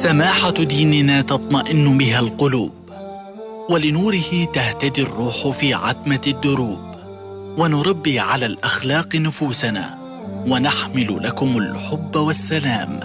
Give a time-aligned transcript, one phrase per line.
[0.00, 2.72] سماحة ديننا تطمئن بها القلوب
[3.70, 6.80] ولنوره تهتدي الروح في عتمة الدروب
[7.58, 9.98] ونربي على الأخلاق نفوسنا
[10.46, 13.00] ونحمل لكم الحب والسلام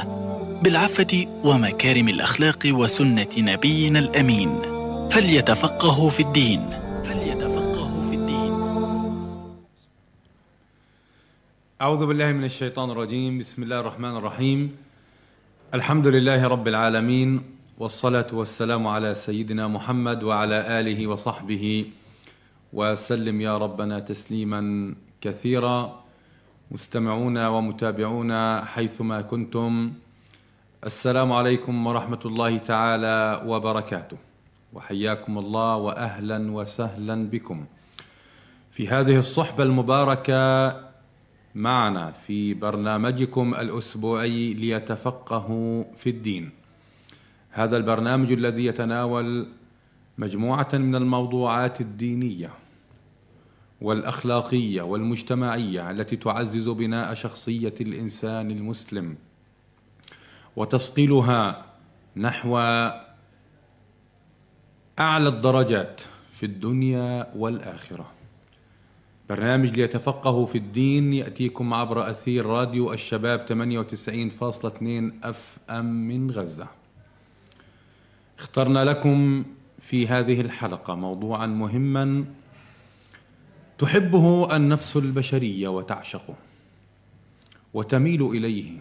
[0.63, 4.59] بالعفة ومكارم الأخلاق وسنة نبينا الأمين.
[5.11, 6.69] فليتفقهوا في الدين.
[7.03, 8.53] فليتفقهوا في الدين.
[11.81, 13.39] أعوذ بالله من الشيطان الرجيم.
[13.39, 14.84] بسم الله الرحمن الرحيم.
[15.75, 17.43] الحمد لله رب العالمين
[17.77, 21.85] والصلاة والسلام على سيدنا محمد وعلى آله وصحبه
[22.73, 24.61] وسلم يا ربنا تسليما
[25.21, 26.03] كثيرا.
[26.71, 29.91] مستمعونا ومتابعونا حيثما كنتم.
[30.85, 34.17] السلام عليكم ورحمة الله تعالى وبركاته.
[34.73, 37.65] وحياكم الله وأهلا وسهلا بكم.
[38.71, 40.84] في هذه الصحبة المباركة
[41.55, 46.49] معنا في برنامجكم الأسبوعي ليتفقهوا في الدين.
[47.51, 49.47] هذا البرنامج الذي يتناول
[50.17, 52.49] مجموعة من الموضوعات الدينية
[53.81, 59.15] والأخلاقية والمجتمعية التي تعزز بناء شخصية الإنسان المسلم
[60.55, 61.65] وتصقلها
[62.17, 62.57] نحو
[64.99, 66.01] أعلى الدرجات
[66.33, 68.11] في الدنيا والآخرة.
[69.29, 76.67] برنامج ليتفقهوا في الدين يأتيكم عبر أثير راديو الشباب 98.2 اف ام من غزة.
[78.39, 79.45] اخترنا لكم
[79.79, 82.25] في هذه الحلقة موضوعا مهما
[83.77, 86.35] تحبه النفس البشرية وتعشقه
[87.73, 88.71] وتميل إليه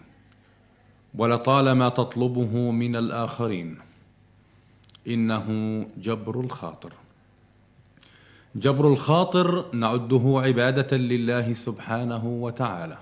[1.15, 3.77] ولطالما تطلبه من الآخرين.
[5.07, 5.47] إنه
[5.97, 6.93] جبر الخاطر.
[8.55, 12.97] جبر الخاطر نعده عبادة لله سبحانه وتعالى.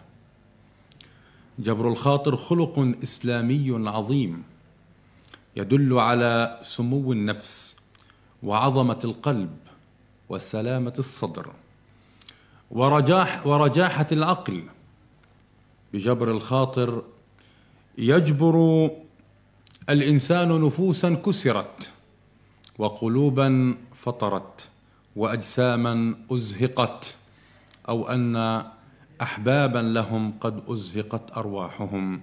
[1.60, 4.44] جبر الخاطر خلق إسلامي عظيم
[5.56, 7.76] يدل على سمو النفس
[8.44, 9.58] وعظمة القلب
[10.30, 11.54] وسلامة الصدر
[12.72, 14.64] ورجاح ورجاحة العقل.
[15.94, 17.04] بجبر الخاطر
[17.98, 18.90] يجبر
[19.90, 21.92] الإنسان نفوسا كسرت
[22.78, 24.70] وقلوبا فطرت.
[25.16, 27.16] وأجساما أزهقت
[27.90, 28.64] أو أن
[29.22, 32.22] أحبابا لهم قد أزهقت أرواحهم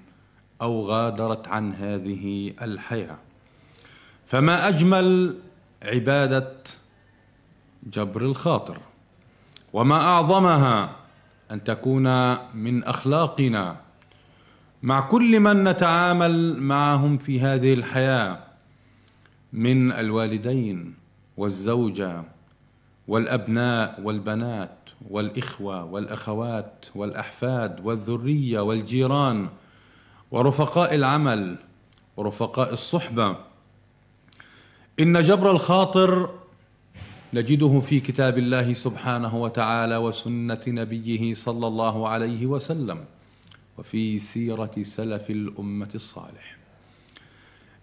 [0.63, 3.19] أو غادرت عن هذه الحياة.
[4.27, 5.39] فما أجمل
[5.83, 6.55] عبادة
[7.83, 8.81] جبر الخاطر
[9.73, 10.97] وما أعظمها
[11.51, 13.77] أن تكون من أخلاقنا.
[14.83, 18.39] مع كل من نتعامل معهم في هذه الحياة
[19.53, 20.95] من الوالدين
[21.37, 22.23] والزوجة
[23.11, 24.79] والأبناء والبنات
[25.11, 29.49] والإخوة والأخوات والأحفاد والذرية والجيران
[30.31, 31.57] ورفقاء العمل
[32.17, 33.37] ورفقاء الصحبة.
[35.01, 36.31] إن جبر الخاطر
[37.35, 43.05] نجده في كتاب الله سبحانه وتعالى وسنة نبيه صلى الله عليه وسلم
[43.79, 46.60] وفي سيرة سلف الأمة الصالح.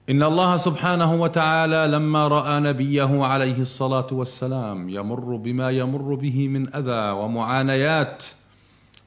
[0.07, 6.75] إن الله سبحانه وتعالى لما رأى نبيه عليه الصلاة والسلام يمر بما يمر به من
[6.75, 8.25] أذى ومعانيات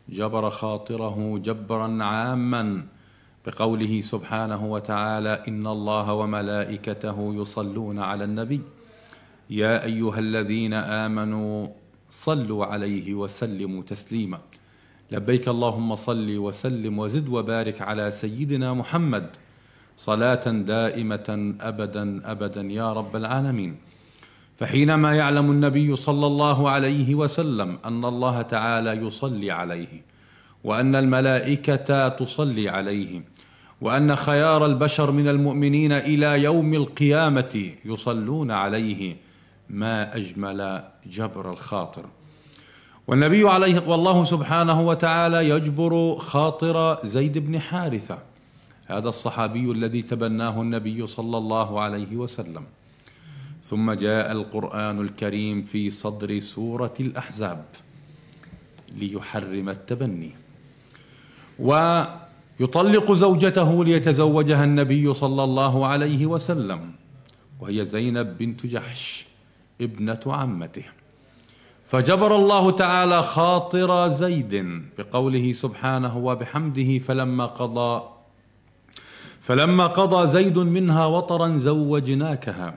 [0.09, 2.85] جبر خاطره جبرا عاما
[3.47, 8.61] بقوله سبحانه وتعالى إن الله وملائكته يصلون على النبي.
[9.51, 11.67] يا أيها الذين آمنوا
[12.11, 14.39] صلوا عليه وسلموا تسليما.
[15.13, 19.27] لبيك اللهم صل وسلم وزد وبارك على سيدنا محمد
[20.01, 23.77] صلاة دائمة ابدا ابدا يا رب العالمين.
[24.57, 30.03] فحينما يعلم النبي صلى الله عليه وسلم أن الله تعالى يصلي عليه
[30.65, 33.23] وأن الملائكة تصلي عليه
[33.81, 39.17] وأن خيار البشر من المؤمنين إلى يوم القيامة يصلون عليه
[39.71, 42.05] ما أجمل جبر الخاطر.
[43.07, 48.30] والنبي عليه والله سبحانه وتعالى يجبر خاطر زيد بن حارثة
[48.91, 52.65] هذا الصحابي الذي تبناه النبي صلى الله عليه وسلم.
[53.65, 57.65] ثم جاء القرآن الكريم في صدر سورة الأحزاب
[58.99, 60.31] ليحرم التبني.
[61.59, 66.93] ويطلق زوجته ليتزوجها النبي صلى الله عليه وسلم
[67.61, 69.27] وهي زينب بنت جحش
[69.81, 70.85] ابنة عمته.
[71.87, 78.20] فجبر الله تعالى خاطر زيد بقوله سبحانه وبحمده فلما قضى
[79.51, 82.75] فلما قضى زيد منها وطرا زوجناكها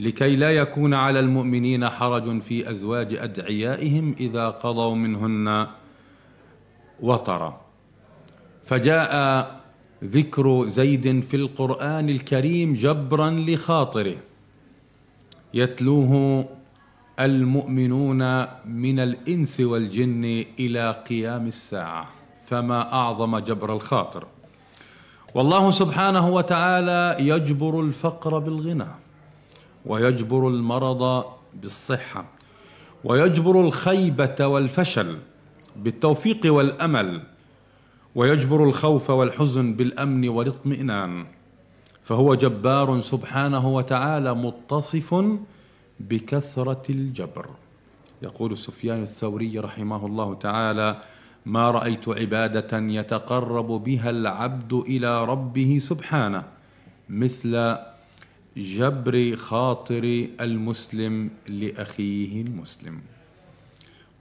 [0.00, 5.66] لكي لا يكون على المؤمنين حرج في أزواج أدعيائهم إذا قضوا منهن
[7.00, 7.60] وطرا.
[8.64, 9.14] فجاء
[10.04, 14.16] ذكر زيد في القرآن الكريم جبرا لخاطره.
[15.54, 16.44] يتلوه
[17.20, 22.06] المؤمنون من الإنس والجن إلى قيام الساعة
[22.46, 24.33] فما أعظم جبر الخاطر.
[25.34, 28.86] والله سبحانه وتعالى يجبر الفقر بالغنى
[29.86, 32.24] ويجبر المرض بالصحة
[33.04, 35.18] ويجبر الخيبة والفشل
[35.76, 37.22] بالتوفيق والأمل
[38.14, 41.26] ويجبر الخوف والحزن بالأمن والاطمئنان.
[42.02, 45.24] فهو جبار سبحانه وتعالى متصف
[46.00, 47.46] بكثرة الجبر.
[48.22, 50.96] يقول سفيان الثوري رحمه الله تعالى
[51.46, 56.44] ما رأيت عبادة يتقرب بها العبد إلى ربه سبحانه
[57.08, 57.76] مثل
[58.56, 63.00] جبر خاطر المسلم لأخيه المسلم.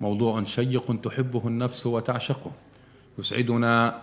[0.02, 2.52] موضوع شيق تحبه النفس وتعشقه.
[3.20, 4.02] يسعدنا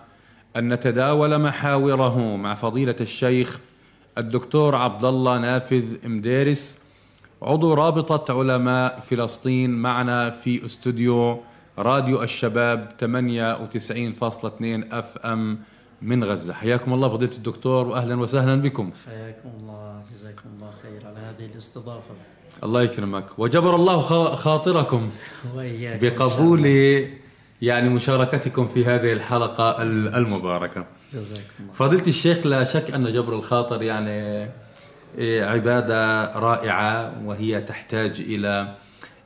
[0.55, 3.59] أن نتداول محاوره مع فضيلة الشيخ
[4.17, 6.79] الدكتور عبد الله نافذ مديرس
[7.41, 11.41] عضو رابطة علماء فلسطين معنا في استوديو
[11.81, 15.59] راديو الشباب 98.2 أف أم
[16.01, 16.53] من غزة.
[16.53, 18.91] حياكم الله فضيلة الدكتور وأهلا وسهلا بكم.
[19.05, 22.13] حياكم الله جزاكم الله خير على هذه الاستضافة.
[22.63, 23.25] الله يكرمك.
[23.37, 24.01] وجبر الله
[24.35, 25.09] خاطركم
[25.55, 26.65] وإياك بقبول
[27.61, 29.81] يعني مشاركتكم في هذه الحلقة
[30.17, 30.85] المباركة.
[31.13, 31.73] جزاكم الله.
[31.73, 34.49] فضيلة الشيخ لا شك أن جبر الخاطر يعني
[35.17, 38.75] إيه، عبادة رائعة وهي تحتاج إلى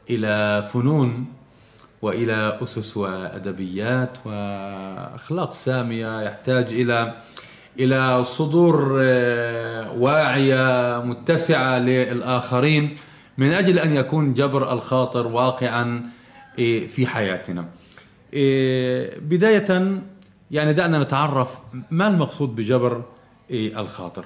[0.10, 1.26] إلى فنون
[2.06, 7.14] وإلى أسس وأدبيات وأخلاق سامية يحتاج إلى
[7.80, 12.98] إلى صدور إيه، واعية متسعة للآخرين
[13.38, 16.10] من أجل أن يكون جبر الخاطر واقعا
[16.60, 17.66] إيه، في حياتنا.
[18.34, 20.02] إيه، بداية
[20.52, 21.58] يعني دعنا نتعرف
[21.92, 23.04] ما المقصود بجبر
[23.50, 24.26] إيه، الخاطر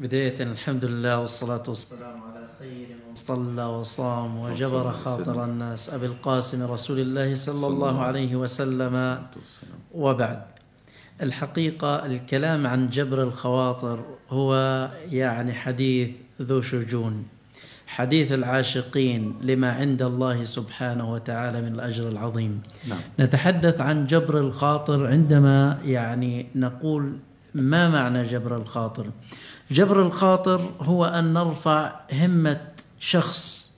[0.00, 5.90] بداية الحمد لله والصلاة والسلام على خير صلى وصام وجبر خاطر الناس.
[5.90, 9.18] أبي القاسم رسول الله صلى الله عليه وسلم.
[9.94, 10.42] وبعد.
[11.22, 13.98] الحقيقة الكلام عن جبر الخواطر
[14.30, 14.54] هو
[15.12, 16.10] يعني حديث
[16.42, 17.24] ذو شجون.
[17.86, 22.62] حديث العاشقين لما عند الله سبحانه وتعالى من الأجر العظيم.
[22.88, 22.98] نعم.
[23.20, 27.12] نتحدث عن جبر الخاطر عندما يعني نقول
[27.54, 29.06] ما معنى جبر الخاطر؟
[29.70, 32.60] جبر الخاطر هو أن نرفع همة
[33.00, 33.72] شخص.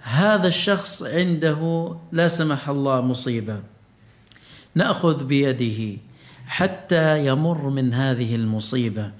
[0.00, 3.60] هذا الشخص عنده لا سمح الله مصيبة.
[4.74, 5.98] نأخذ بيده
[6.46, 9.12] حتى يمر من هذه المصيبة.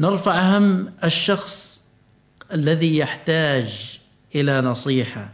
[0.00, 1.82] نرفع هم الشخص
[2.52, 3.98] الذي يحتاج
[4.34, 5.32] إلى نصيحة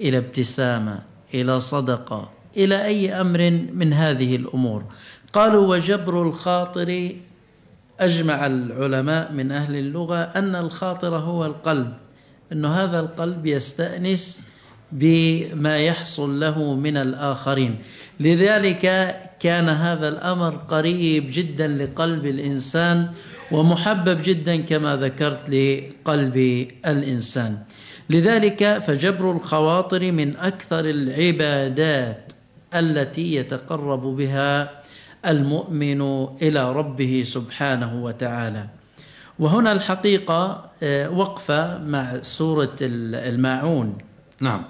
[0.00, 1.02] إلى ابتسامة
[1.34, 4.84] إلى صدقة إلى أي أمر من هذه الأمور.
[5.32, 7.16] قالوا وجبر الخاطر
[8.00, 11.92] أجمع العلماء من أهل اللغة أن الخاطر هو القلب.
[12.52, 14.46] انه هذا القلب يستأنس
[14.92, 17.78] بما يحصل له من الآخرين.
[18.20, 23.08] لذلك كان هذا الأمر قريب جدا لقلب الإنسان
[23.52, 26.36] ومحبب جدا كما ذكرت لقلب
[26.86, 27.58] الإنسان.
[28.10, 32.32] لذلك فجبر الخواطر من أكثر العبادات
[32.74, 34.70] التي يتقرب بها
[35.26, 36.00] المؤمن
[36.42, 38.75] إلى ربه سبحانه وتعالى.
[39.38, 43.98] وهنا الحقيقة آه، وقفة مع سورة الماعون.
[44.40, 44.64] نعم.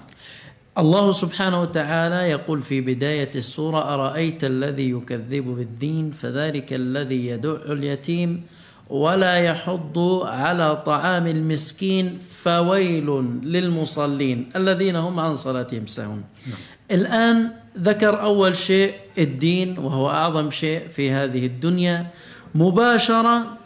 [0.79, 8.43] الله سبحانه وتعالى يقول في بداية السورة أرأيت الذي يكذب بالدين فذلك الذي يدع اليتيم
[8.91, 13.07] ولا يحض على طعام المسكين فويل
[13.43, 16.25] للمصلين الذين هم عن صلاتهم ساهون.
[16.47, 16.59] نعم.
[16.91, 22.07] الآن ذكر أول شيء الدين وهو أعظم شيء في هذه الدنيا
[22.55, 23.57] مباشرة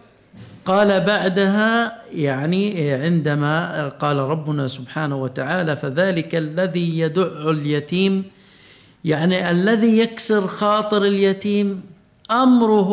[0.64, 8.24] قال بعدها يعني عندما قال ربنا سبحانه وتعالى فذلك الذي يدع اليتيم
[9.04, 11.82] يعني الذي يكسر خاطر اليتيم
[12.30, 12.90] أمره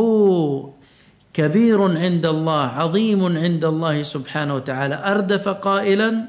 [1.34, 5.04] كبير عند الله عظيم عند الله سبحانه وتعالى.
[5.06, 6.26] أردف قائلا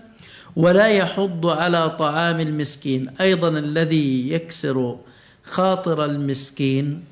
[0.56, 3.10] ولا يحض على طعام المسكين.
[3.20, 4.96] أيضا الذي يكسر
[5.44, 7.04] خاطر المسكين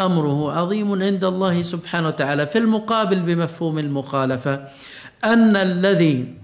[0.00, 4.64] أمره عظيم عند الله سبحانه وتعالى في المقابل بمفهوم المخالفة
[5.24, 6.34] أن الذي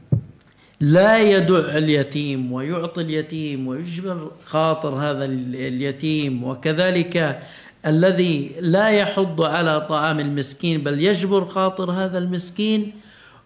[0.80, 7.42] لا يدع اليتيم ويعطي اليتيم ويجبر خاطر هذا اليتيم وكذلك
[7.86, 12.92] الذي لا يحض على طعام المسكين بل يجبر خاطر هذا المسكين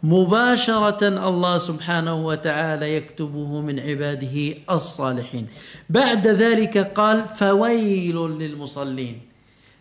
[0.02, 5.46] مباشرة الله سبحانه وتعالى يكتبه من عباده الصالحين.
[5.90, 9.20] بعد ذلك قال فويل للمصلين.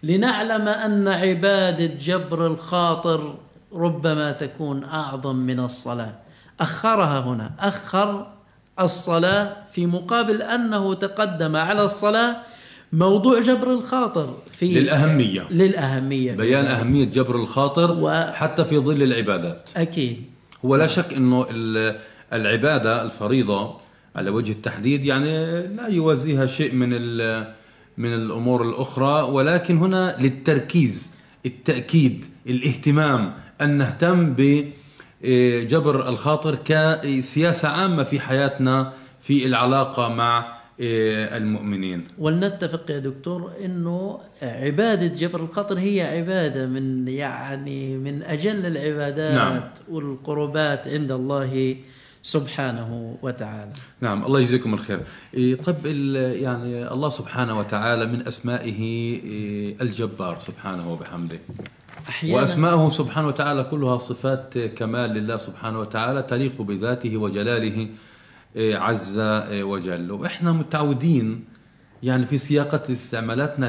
[0.04, 3.36] لنعلم أن عبادة جبر الخاطر
[3.74, 6.14] ربما تكون أعظم من الصلاة.
[6.60, 8.28] أخرها هنا أخر
[8.80, 12.36] الصلاة في مقابل أنه تقدم على الصلاة
[12.94, 15.48] موضوع جبر الخاطر في للأهمية.
[15.52, 16.32] للأهمية.
[16.32, 18.32] بيان أهمية جبر الخاطر و...
[18.34, 19.70] حتى في ظل العبادات.
[19.78, 20.24] أكيد.
[20.66, 21.48] هو لا شك أنه
[22.34, 23.78] العبادة الفريضة
[24.16, 26.94] على وجه التحديد يعني لا يوازيها شيء من
[27.98, 31.12] من الأمور الأخرى ولكن هنا للتركيز
[31.46, 42.04] التأكيد الاهتمام أن نهتم بجبر الخاطر كسياسة عامة في حياتنا في العلاقة مع إيه، المؤمنين
[42.18, 49.62] ولنتفق يا دكتور إنه عبادة جبر الخاطر هي عبادة من يعني من أجل العبادات نعم.
[49.90, 51.75] والقربات عند الله
[52.25, 53.72] سبحانه وتعالى.
[54.01, 55.00] نعم الله يجزيكم الخير.
[55.65, 58.82] طب يعني الله سبحانه وتعالى من أسمائه
[59.82, 61.39] الجبار سبحانه وبحمده.
[62.10, 67.88] أحيانا وأسماءه سبحانه وتعالى كلها صفات كمال لله سبحانه وتعالى تليق بذاته وجلاله
[68.58, 69.20] عز
[69.51, 70.12] وجل.
[70.12, 71.46] وإحنا متعودين
[72.03, 73.67] يعني في سياقة استعمالاتنا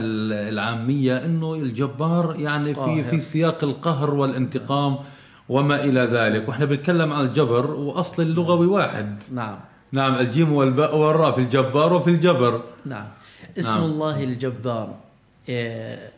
[0.49, 4.97] العامية إنه الجبار يعني في في سياق القهر والانتقام
[5.49, 6.49] وما إلى ذلك.
[6.49, 9.23] وإحنا بنتكلم عن الجبر وأصل اللغوي واحد.
[9.33, 9.59] نعم.
[9.93, 12.63] نعم الجيم والباء والراء في الجبار وفي الجبر.
[12.85, 13.07] نعم.
[13.59, 13.85] اسم نعم.
[13.85, 14.97] الله الجبار.
[15.49, 16.11] إيه،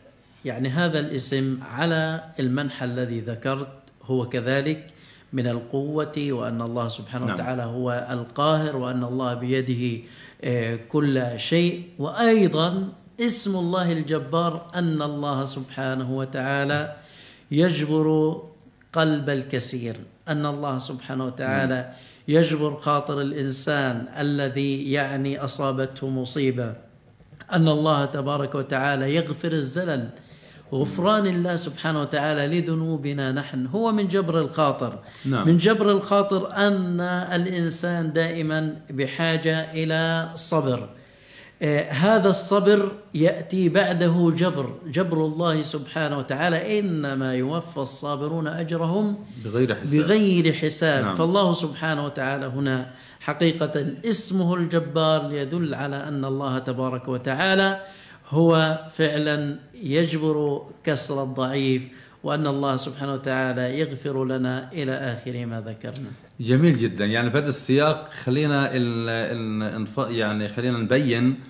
[0.45, 3.67] يعني هذا الاسم على المنحى الذي ذكرت
[4.05, 4.87] هو كذلك
[5.33, 7.35] من القوة وأن الله سبحانه نعم.
[7.35, 10.03] وتعالى هو القاهر وأن الله بيده
[10.43, 11.83] آه، كل شيء.
[11.99, 16.95] وأيضا اسم الله الجبار أن الله سبحانه وتعالى
[17.51, 18.37] يجبر
[18.93, 19.95] قلب الكثير.
[20.27, 21.91] أن الله سبحانه وتعالى.
[22.27, 26.73] يجبر خاطر الإنسان الذي يعني أصابته مصيبة.
[27.53, 30.09] أن الله تبارك وتعالى يغفر الزلل.
[30.73, 33.65] غفران الله سبحانه وتعالى لذنوبنا نحن.
[33.65, 34.99] هو من جبر الخاطر.
[35.25, 35.47] نعم.
[35.47, 40.89] من جبر الخاطر أن الإنسان دائما بحاجة إلى صبر.
[41.89, 49.99] هذا الصبر يأتي بعده جبر جبر الله سبحانه وتعالى إنما يوفى الصابرون أجرهم بغير حساب,
[49.99, 51.05] بغير حساب.
[51.05, 51.15] نعم.
[51.15, 57.81] فالله سبحانه وتعالى هنا حقيقة اسمه الجبار يدل على أن الله تبارك وتعالى
[58.29, 61.81] هو فعلا يجبر كسر الضعيف
[62.23, 67.49] وأن الله سبحانه وتعالى يغفر لنا إلى آخر ما ذكرنا جميل جدا يعني في هذا
[67.49, 68.73] السياق خلينا
[70.09, 71.48] يعني خلينا نبين آه،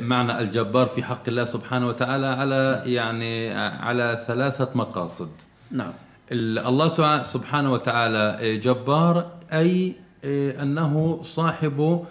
[0.00, 5.28] معنى الجبار في حق الله سبحانه وتعالى على يعني على ثلاثة مقاصد.
[5.70, 5.92] نعم.
[6.32, 9.94] الله سبحانه وتعالى آه، جبار أي
[10.24, 12.04] آه، أنه صاحب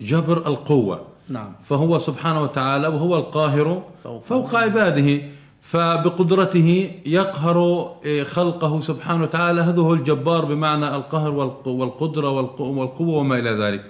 [0.00, 1.00] جبر القوة.
[1.28, 1.52] نعم.
[1.64, 5.22] فهو سبحانه وتعالى وهو القاهر فوق, فوق عباده.
[5.62, 9.60] فبقدرته يقهر إيه، خلقه سبحانه وتعالى.
[9.60, 11.30] هذا هو الجبار بمعنى القهر
[11.66, 13.84] والقدرة والقوة وما إلى ذلك.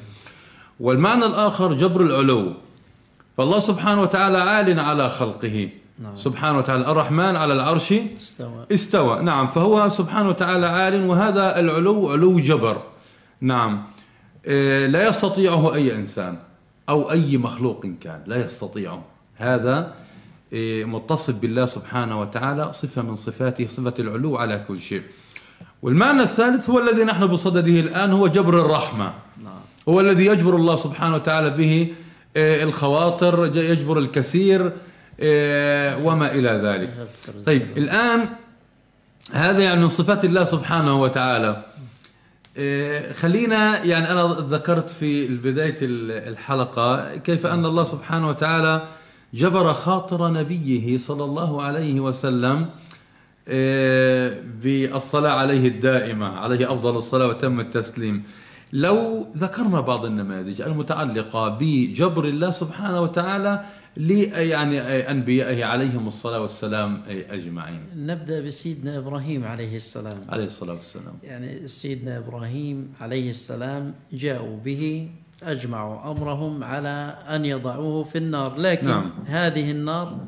[0.80, 2.52] والمعنى الآخر جبر العلو.
[3.36, 5.68] فالله سبحانه وتعالى عال على خلقه.
[5.98, 6.16] نعم.
[6.16, 8.66] سبحانه وتعالى الرحمن على العرش استوى.
[8.72, 9.22] استوى.
[9.22, 12.82] نعم فهو سبحانه وتعالى عال وهذا العلو علو جبر.
[13.40, 13.82] نعم.
[14.46, 16.38] إيه، لا يستطيعه أي إنسان
[16.88, 18.20] أو أي مخلوق كان.
[18.26, 19.02] لا يستطيعه.
[19.36, 19.94] هذا
[20.52, 25.02] إيه، متصف بالله سبحانه وتعالى صفة من صفاته صفة العلو على كل شيء.
[25.82, 29.12] والمعنى الثالث هو الذي نحن بصدده الآن هو جبر الرحمة.
[29.44, 29.62] نعم.
[29.88, 31.94] هو الذي يجبر الله سبحانه وتعالى به
[32.36, 34.72] الخواطر يجبر الكثير
[35.20, 37.08] إيه، وما إلى ذلك.
[37.44, 38.28] طيب الآن
[39.32, 41.64] هذا يعني من صفات الله سبحانه وتعالى.
[42.56, 48.82] إيه، خلينا يعني أنا ذكرت في بداية الحلقة كيف أن الله سبحانه وتعالى
[49.34, 52.66] جبر خاطر نبيه صلى الله عليه وسلم
[53.48, 58.22] إيه، بالصلاة عليه الدائمة عليه أفضل الصلاة وتم التسليم.
[58.72, 63.64] لو ذكرنا بعض النماذج المتعلقة بجبر الله سبحانه وتعالى
[63.96, 67.80] يعني أنبيائه عليهم الصلاة والسلام أجمعين.
[67.96, 70.18] نبدأ بسيدنا إبراهيم عليه السلام.
[70.28, 71.14] عليه الصلاة والسلام.
[71.22, 75.08] يعني سيدنا إبراهيم عليه السلام جاءوا به
[75.42, 78.56] أجمعوا أمرهم على أن يضعوه في النار.
[78.56, 79.10] لكن نعم.
[79.26, 80.18] هذه النار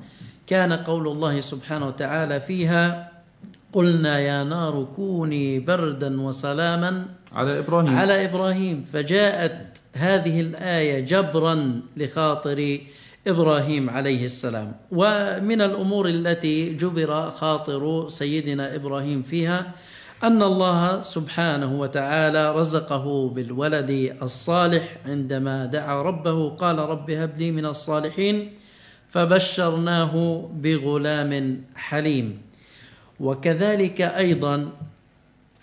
[0.47, 3.13] كان قول الله سبحانه وتعالى فيها
[3.73, 7.97] قلنا يا نار كوني بردا وسلاما على إبراهيم.
[7.99, 8.85] على إبراهيم.
[8.93, 12.79] فجاءت هذه الآية جبرا لخاطر
[13.27, 14.73] إبراهيم عليه السلام.
[14.93, 19.73] ومن الأمور التي جبر خاطر سيدنا إبراهيم فيها
[20.23, 27.67] أن الله سبحانه وتعالى رزقه بالولد الصالح عندما دعا ربه قال رب هب لي من
[27.67, 28.53] الصالحين
[29.09, 30.15] فبشرناه
[30.55, 32.43] بغلام حليم.
[33.21, 34.69] وكذلك أيضا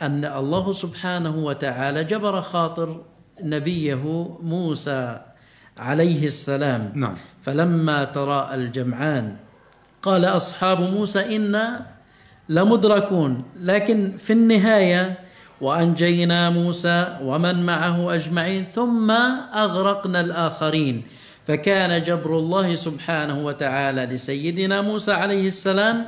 [0.02, 3.02] أن الله سبحانه وتعالى جبر خاطر
[3.44, 4.04] نبيه
[4.44, 5.20] موسى
[5.78, 6.92] عليه السلام.
[6.96, 7.16] نعم.
[7.42, 9.36] فلما تراءى الجمعان
[10.02, 11.86] قال أصحاب موسى إنا
[12.50, 13.44] لمدركون.
[13.60, 15.20] لكن في النهاية
[15.62, 19.12] وأنجينا موسى ومن معه أجمعين ثم
[19.56, 21.04] أغرقنا الآخرين.
[21.48, 26.06] فكان جبر الله سبحانه وتعالى لسيدنا موسى عليه السلام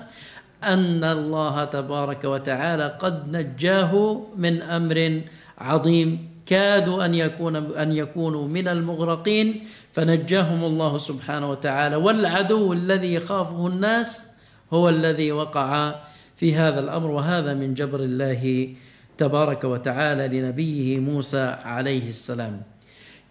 [0.64, 5.22] أن الله تبارك وتعالى قد نجاه من أمر
[5.58, 6.30] عظيم.
[6.46, 9.48] كادوا أن يكون أن يكونوا من المغرقين.
[9.92, 11.96] فنجاهم الله سبحانه وتعالى.
[11.96, 14.30] والعدو الذي يخافه الناس
[14.74, 15.96] هو الذي وقع
[16.36, 18.74] في هذا الأمر وهذا من جبر الله
[19.18, 22.62] تبارك وتعالى لنبيه موسى عليه السلام.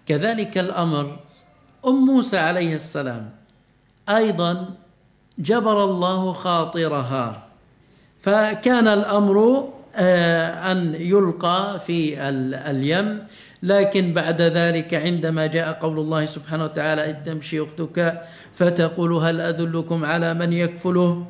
[0.07, 1.19] كذلك الأمر
[1.87, 3.31] أم موسى عليه السلام
[4.09, 4.69] أيضا
[5.39, 7.43] جبر الله خاطرها.
[8.21, 12.21] فكان الأمر آه، أن يلقى في
[12.71, 13.19] اليم.
[13.63, 18.23] لكن بعد ذلك عندما جاء قول الله سبحانه وتعالى إذ تمشي أختك
[18.55, 21.27] فتقول هل أدلكم على من يكفله؟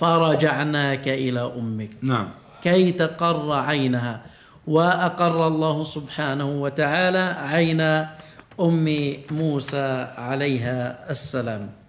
[0.00, 1.90] فرجعناك إلى أمك.
[2.02, 2.28] نعم.
[2.62, 4.20] كي تقر عينها.
[4.66, 7.80] وأقر الله سبحانه وتعالى عين
[8.60, 11.83] أم موسى عليها السلام.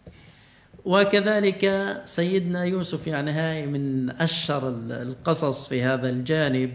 [0.85, 6.71] وكذلك سيدنا يوسف يعني هاي من أشهر القصص في هذا الجانب.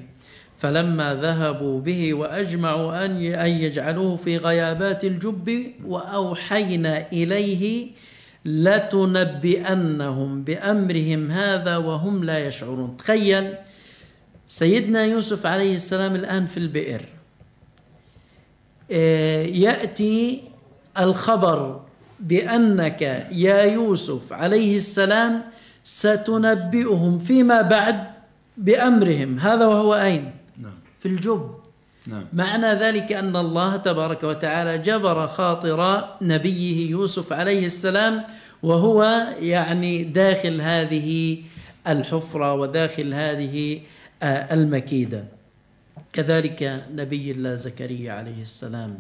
[0.59, 7.90] فلما ذهبوا به وأجمعوا أن يجعلوه في غيابات الجب وأوحينا إليه
[8.45, 12.97] لتنبئنهم بأمرهم هذا وهم لا يشعرون.
[12.97, 13.55] تخيل
[14.47, 17.05] سيدنا يوسف عليه السلام الآن في البئر.
[18.93, 20.43] آه، يأتي
[20.99, 21.90] الخبر
[22.21, 25.43] بأنك يا يوسف عليه السلام
[25.85, 28.05] ستنبئهم فيما بعد
[28.57, 29.39] بأمرهم.
[29.39, 30.30] هذا وهو أين؟
[31.00, 31.54] في الجب.
[32.06, 32.25] نعم.
[32.33, 38.23] معنى ذلك أن الله تبارك وتعالى جبر خاطر نبيه يوسف عليه السلام
[38.63, 41.39] وهو يعني داخل هذه
[41.89, 43.80] الحفرة وداخل هذه
[44.23, 45.25] آه، المكيدة.
[46.13, 48.99] كذلك نبي الله زكريا عليه السلام.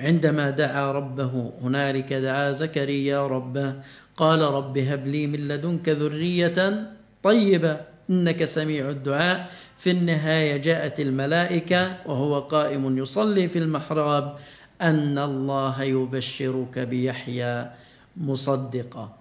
[0.00, 3.74] عندما دعا ربه هنالك دعا زكريا ربه
[4.16, 6.90] قال رب هب لي من لدنك ذرية
[7.22, 9.50] طيبة إنك سميع الدعاء.
[9.78, 14.36] في النهاية جاءت الملائكة وهو قائم يصلي في المحراب
[14.80, 17.70] أن الله يبشرك بيحيى
[18.16, 19.16] مصدقا.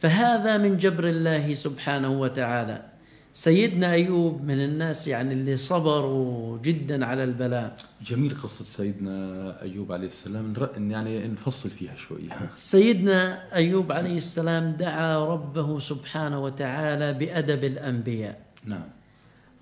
[0.00, 2.93] فهذا من جبر الله سبحانه وتعالى.
[3.36, 7.74] سيدنا أيوب من الناس يعني اللي صبروا جدا على البلاء.
[8.02, 10.54] جميل قصة سيدنا أيوب عليه السلام.
[10.76, 18.40] يعني نفصل فيها شوية سيدنا أيوب عليه السلام دعا ربه سبحانه وتعالى بأدب الأنبياء.
[18.64, 18.88] نعم.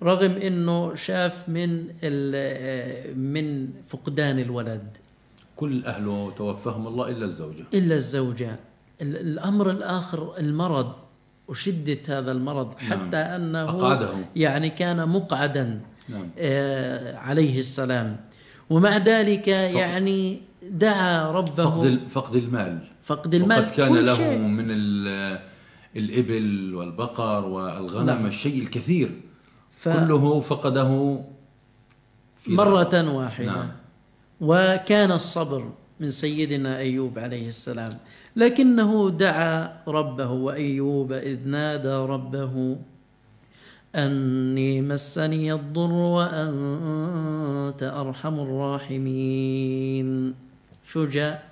[0.03, 1.85] رغم إنه شاف من
[3.17, 4.97] من فقدان الولد.
[5.55, 7.63] كل أهله توفاهم الله إلا الزوجة.
[7.73, 8.59] إلا الزوجة.
[9.01, 11.02] الأمر الآخر المرض.
[11.47, 12.91] وشده هذا المرض نعم.
[12.91, 13.41] حتى نعم.
[13.41, 14.09] أنه أقعده.
[14.35, 15.79] يعني كان مقعدا
[16.09, 16.29] نعم.
[16.37, 18.17] آه عليه السلام
[18.69, 24.37] ومع ذلك فقد يعني دعا ربه فقد فقد المال فقد المال وقد كان له شيء.
[24.37, 24.65] من
[25.95, 28.25] الإبل والبقر والغنم نعم.
[28.25, 29.09] الشيء الكثير
[29.71, 29.89] ف...
[29.89, 31.19] كله فقده
[32.41, 33.71] في مرة واحدة نعم.
[34.41, 35.71] وكان الصبر
[36.03, 37.91] من سيدنا أيوب عليه السلام.
[38.35, 42.77] لكنه دعا ربه وأيوب إذ نادى ربه
[43.95, 50.33] أني مسني الضر وأنت أرحم الراحمين.
[50.95, 51.43] جاء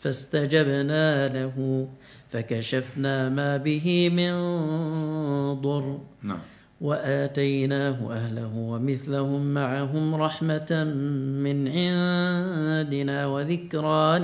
[0.00, 1.88] فاستجبنا له
[2.32, 4.32] فكشفنا ما به من
[5.60, 5.98] ضر.
[6.22, 6.57] نعم.
[6.80, 10.84] وآتيناه أهله ومثلهم معهم رحمة
[11.44, 14.18] من عندنا وذكرى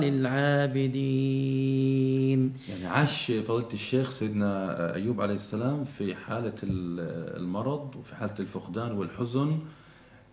[1.15, 2.53] للعابدين.
[2.69, 9.57] يعني عاش فضيلة الشيخ سيدنا أيوب عليه السلام في حالة المرض وفي حالة الفقدان والحزن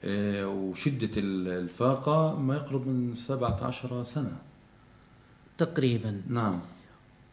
[0.05, 4.37] آه، وشدة الفاقة ما يقرب من 17 سنة.
[5.59, 6.23] تقريبا.
[6.29, 6.61] نعم.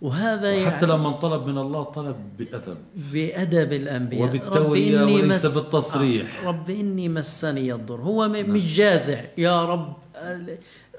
[0.01, 2.77] وهذا يعني حتى لما طلب من الله طلب بأدب.
[3.13, 4.23] بأدب الأنبياء.
[4.23, 5.57] وبالتورية وليس مس...
[5.57, 6.39] بالتصريح.
[6.43, 6.47] آه.
[6.47, 8.01] رب إني مسني الضر.
[8.01, 8.49] هو نعم.
[8.49, 9.21] مش جازع.
[9.38, 9.93] يا رب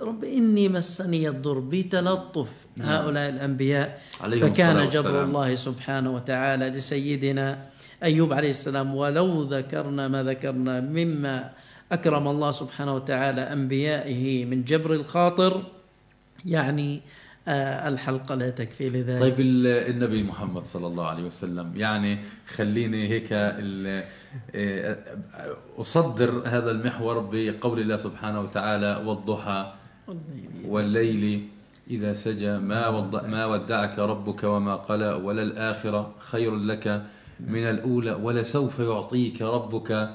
[0.02, 1.58] رب إني مسني الضر.
[1.58, 2.88] بتلطف نعم.
[2.88, 4.00] هؤلاء الأنبياء.
[4.20, 7.58] فكان جبر الله سبحانه وتعالى لسيدنا
[8.02, 11.50] أيوب عليه السلام ولو ذكرنا ما ذكرنا مما
[11.92, 15.62] أكرم الله سبحانه وتعالى أنبيائه من جبر الخاطر.
[16.46, 17.00] يعني
[17.48, 19.20] آه، الحلقة لا تكفي لذلك.
[19.20, 19.35] طيب
[19.90, 24.98] النبي محمد صلى الله عليه وسلم يعني خليني هيك آه،
[25.79, 29.72] أصدر هذا المحور بقول الله سبحانه وتعالى والضحى
[30.64, 31.48] والليل
[31.90, 32.90] إذا سجى ما
[33.26, 37.03] ما ودعك ربك وما قلى وللآخرة خير لك
[37.40, 40.11] من الأولى ولسوف يعطيك ربك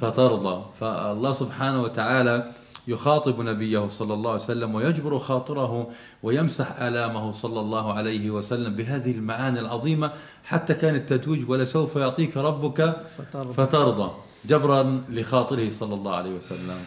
[0.00, 0.64] فترضى.
[0.80, 2.50] فالله سبحانه وتعالى
[2.90, 5.90] يخاطب نبيه صلى الله عليه وسلم ويجبر خاطره
[6.22, 10.12] ويمسح آلامه صلى الله عليه وسلم بهذه المعاني العظيمة
[10.44, 14.10] حتى كان التتويج ولسوف يعطيك ربك فترضى, فترضى.
[14.44, 16.78] جبرا لخاطره صلى الله عليه وسلم.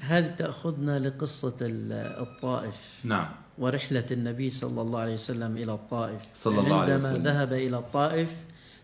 [0.00, 1.56] هذه تأخذنا لقصة
[2.24, 3.28] الطائف نعم.
[3.58, 7.06] ورحلة النبي صلى الله عليه وسلم إلى الطائف؟ صلى الله عليه وسلم.
[7.06, 8.30] عندما ذهب إلى الطائف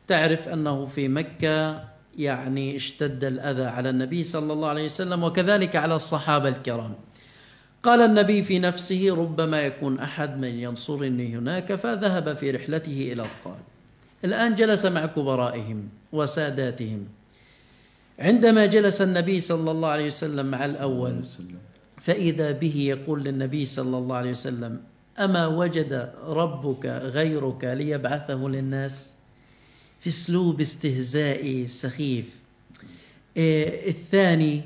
[0.06, 1.84] تعرف أنه في مكة
[2.18, 6.94] يعني اشتد الأذى على النبي صلى الله عليه وسلم وكذلك على الصحابة الكرام.
[7.82, 13.66] قال النبي في نفسه ربما يكون أحد من ينصرني هناك فذهب في رحلته إلى الطائف
[14.24, 17.06] الآن جلس مع كبرائهم وساداتهم.
[18.18, 21.22] عندما جلس النبي صلى الله عليه وسلم مع الأول
[22.02, 24.80] فإذا به يقول للنبي صلى الله عليه وسلم
[25.18, 29.17] أما وجد ربك غيرك ليبعثه للناس؟
[30.00, 32.24] في اسلوب استهزائي سخيف.
[33.36, 34.62] إيه الثاني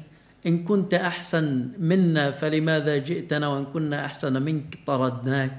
[0.47, 5.59] إن كنت أحسن منا فلماذا جئتنا وإن كنا أحسن منك طردناك؟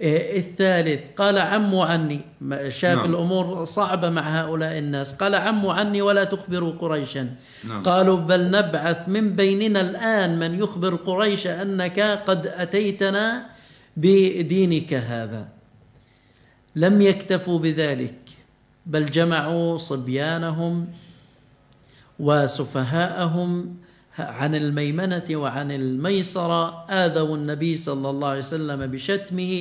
[0.00, 2.20] إيه الثالث قال عموا عني.
[2.68, 3.10] شاف نعم.
[3.10, 5.14] الأمور صعبة مع هؤلاء الناس.
[5.14, 7.34] قال عموا عني ولا تخبروا قريشا.
[7.64, 7.82] نعم.
[7.82, 13.46] قالوا بل نبعث من بيننا الآن من يخبر قريش أنك قد أتيتنا
[13.96, 15.48] بدينك هذا.
[16.76, 18.18] لم يكتفوا بذلك.
[18.86, 20.86] بل جمعوا صبيانهم
[22.18, 23.76] وسفهاءهم
[24.18, 29.52] عن الميمنة وعن الميسرة آذوا النبي صلى الله عليه وسلم بشتمه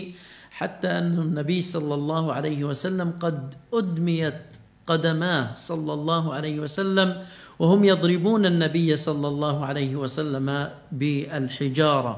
[0.52, 4.42] حتى أن النبي صلى الله عليه وسلم قد أدميت
[4.88, 7.24] قدماه صلى الله عليه وسلم
[7.60, 12.14] وهم يضربون النبي صلى الله عليه وسلم بالحجارة.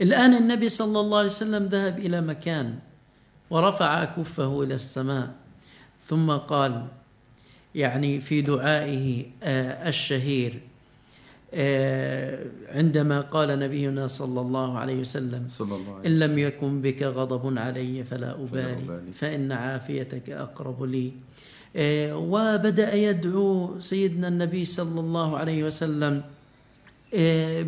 [0.00, 2.78] الآن النبي صلى الله عليه وسلم ذهب إلى مكان
[3.50, 5.39] ورفع أكفه إلى السماء.
[6.10, 6.86] ثم قال
[7.74, 10.60] يعني في دعائه آه، الشهير
[11.54, 17.02] آه، عندما قال نبينا صلى الله عليه وسلم صلى الله عليه إن لم يكن بك
[17.02, 19.12] غضب علي فلا أبالي.
[19.12, 21.12] فإن عافيتك أقرب لي.
[21.76, 26.22] آه، وبدأ يدعو سيدنا النبي صلى الله عليه وسلم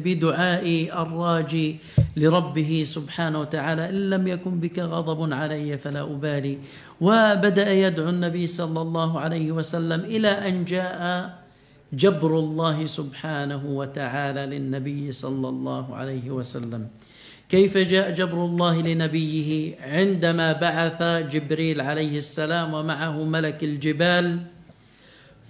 [0.05, 0.67] بدعاء
[1.03, 1.77] الراجي
[2.17, 3.89] لربه سبحانه وتعالى.
[3.89, 6.59] إن لم يكن بك غضب علي فلا أبالي.
[7.01, 11.03] وبدأ يدعو النبي صلى الله عليه وسلم إلى أن جاء
[11.93, 16.87] جبر الله سبحانه وتعالى للنبي صلى الله عليه وسلم.
[17.49, 24.27] كيف جاء جبر الله لنبيه؟ عندما بعث جبريل عليه السلام ومعه ملك الجبال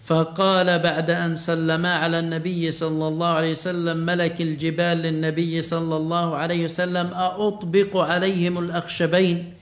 [0.02, 6.36] فقال بعد أن سلما على النبي صلى الله عليه وسلم ملك الجبال للنبي صلى الله
[6.36, 9.54] عليه وسلم أطبق عليهم الأخشبين.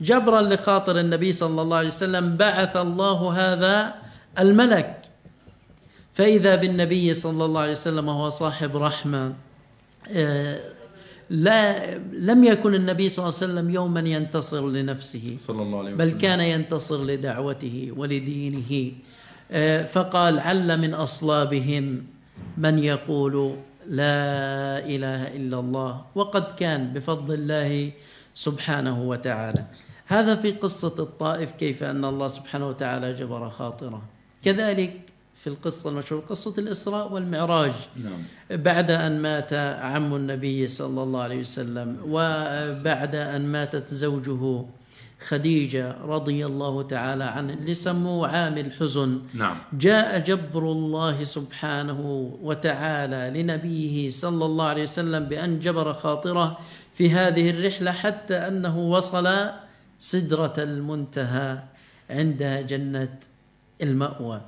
[0.00, 3.94] جبرا لخاطر النبي صلى الله عليه وسلم بعث الله هذا
[4.38, 5.02] الملك.
[6.14, 9.34] فإذا بالنبي صلى الله عليه وسلم وهو صاحب رحمة
[10.12, 10.60] آه،
[11.30, 15.98] لا لم يكن النبي صلى الله عليه وسلم يوما ينتصر لنفسه صلى الله عليه وسلم.
[15.98, 18.92] بل كان ينتصر لدعوته ولدينه.
[19.86, 22.06] فقال عل من أصلابهم
[22.56, 27.92] من يقول لا إله إلا الله وقد كان بفضل الله
[28.34, 29.64] سبحانه وتعالى.
[30.06, 34.02] هذا في قصة الطائف كيف أن الله سبحانه وتعالى جبر خاطره.
[34.42, 35.00] كذلك
[35.34, 37.72] في القصة المشهورة قصة الإسراء والمعراج.
[37.96, 38.22] نعم.
[38.50, 44.64] بعد أن مات عم النبي صلى الله عليه وسلم وبعد أن ماتت زوجه
[45.28, 49.20] خديجة رضي الله تعالى عنه اللي سموه عام الحزن.
[49.34, 49.56] نعم.
[49.72, 52.00] جاء جبر الله سبحانه
[52.42, 56.58] وتعالى لنبيه صلى الله عليه وسلم بأن جبر خاطره
[56.94, 59.50] في هذه الرحلة حتى أنه وصل
[59.98, 61.58] سدرة المنتهى
[62.10, 63.18] عند جنة
[63.82, 64.40] المأوى.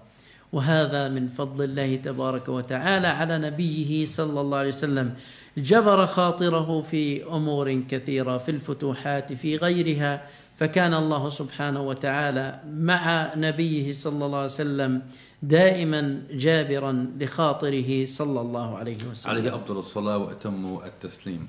[0.53, 5.15] وهذا من فضل الله تبارك وتعالى على نبيه صلى الله عليه وسلم.
[5.59, 10.23] جبر خاطره في أمور كثيرة في الفتوحات في غيرها.
[10.57, 15.03] فكان الله سبحانه وتعالى مع نبيه صلى الله عليه وسلم
[15.43, 19.31] دائما جابرا لخاطره صلى الله عليه وسلم.
[19.31, 21.49] عليه أفضل الصلاة وأتم التسليم.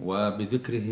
[0.00, 0.88] وبذكره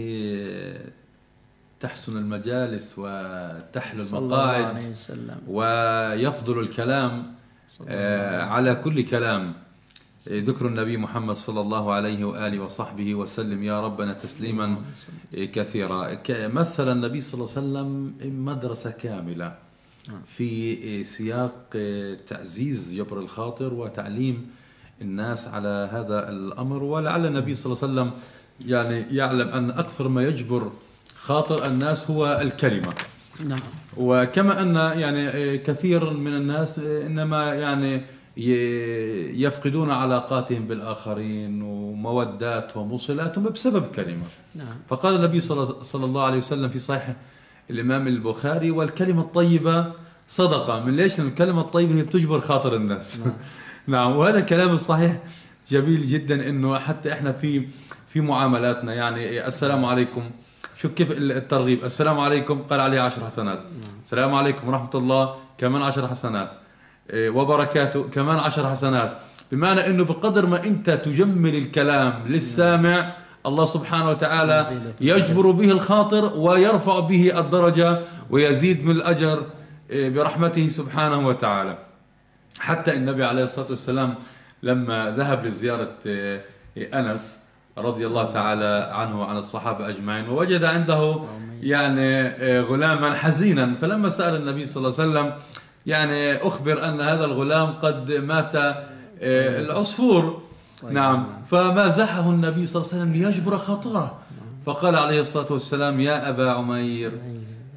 [1.81, 4.95] تحسن المجالس وتحلو المقاعد
[5.49, 7.35] ويفضل الكلام
[7.88, 9.55] آه على كل كلام.
[10.28, 14.76] ذكر النبي محمد صلى الله عليه وآله وصحبه وسلم يا ربنا تسليما
[15.32, 16.18] كثيرا.
[16.30, 19.54] مثل النبي صلى الله عليه وسلم مدرسة كاملة
[20.26, 21.76] في سياق
[22.28, 24.46] تعزيز جبر الخاطر وتعليم
[25.02, 26.82] الناس على هذا الأمر.
[26.82, 28.10] ولعل النبي صلى الله عليه وسلم
[28.70, 30.72] يعني يعلم أن أكثر ما يجبر
[31.16, 32.94] خاطر الناس هو الكلمة.
[33.48, 33.60] نعم.
[33.96, 38.02] وكما أن يعني كثير من الناس إنما يعني
[38.37, 44.25] يفقدون علاقاتهم بالآخرين وموداتهم وصلاتهم بسبب كلمة.
[44.55, 44.77] نعم.
[44.88, 47.16] فقال النبي صلى الله عليه وسلم في صحيح
[47.70, 49.92] الإمام البخاري والكلمة الطيبة
[50.29, 50.85] صدقة.
[50.85, 53.20] من ليش؟ الكلمة الطيبة هي بتجبر خاطر الناس.
[53.20, 53.33] نعم,
[53.87, 54.16] نعم.
[54.16, 55.18] وهذا الكلام الصحيح
[55.68, 57.68] جميل جدا إنه حتى إحنا في
[58.09, 58.94] في معاملاتنا.
[58.94, 60.31] يعني السلام عليكم.
[60.77, 61.85] شوف كيف الترغيب.
[61.85, 62.62] السلام عليكم.
[62.62, 63.59] قال عليه عشر حسنات.
[63.59, 64.01] نعم.
[64.03, 65.35] السلام عليكم ورحمة الله.
[65.59, 66.63] كمان عشر حسنات.
[67.12, 68.03] وبركاته.
[68.03, 69.19] كمان عشر حسنات.
[69.53, 73.14] بمعنى إنه بقدر ما أنت تجمل الكلام للسامع
[73.47, 74.67] الله سبحانه وتعالى
[75.01, 77.99] يجبر به الخاطر ويرفع به الدرجة
[78.31, 79.43] ويزيد من الأجر
[79.90, 81.79] إيه، برحمته سبحانه وتعالى.
[82.59, 84.14] حتى النبي عليه الصلاة والسلام
[84.62, 86.45] لما ذهب لزيارة إيه،
[86.77, 87.45] أنس
[87.79, 91.21] رضي الله تعالى عنه وعن الصحابة أجمعين ووجد عنده
[91.62, 95.33] يعني غلاما حزينا فلما سأل النبي صلى الله عليه وسلم
[95.87, 100.42] يعني أخبر أن هذا الغلام قد مات آه، العصفور.
[100.90, 101.27] نعم.
[101.47, 104.18] فمازحه النبي صلى الله عليه وسلم ليجبر خاطره
[104.66, 107.12] فقال عليه الصلاة والسلام يا أبا عمير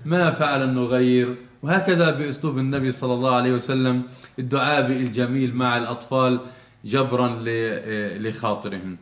[0.06, 4.02] ما فعل النغير؟ وهكذا بأسلوب النبي صلى الله عليه وسلم
[4.40, 6.40] الدعاء الجميل مع الأطفال
[6.86, 8.98] جبرا آه، لخاطرهم.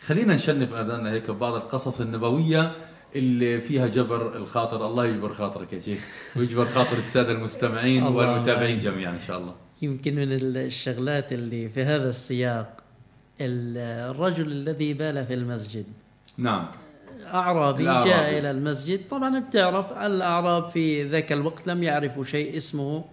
[0.00, 2.72] خلينا نشنف أذاننا هيك ببعض القصص النبوية.
[3.16, 9.12] اللي فيها جبر الخاطر الله يجبر خاطرك يا شيخ ويجبر خاطر السادة المستمعين والمتابعين جميعا
[9.12, 9.54] إن شاء الله.
[9.82, 12.80] يمكن من الشغلات اللي في هذا السياق
[13.40, 15.84] الرجل الذي بال في المسجد.
[16.38, 16.66] نعم.
[17.26, 19.00] أعرابي جاء إلى المسجد.
[19.10, 23.04] طبعا بتعرف الأعراب في ذاك الوقت لم يعرفوا شيء اسمه.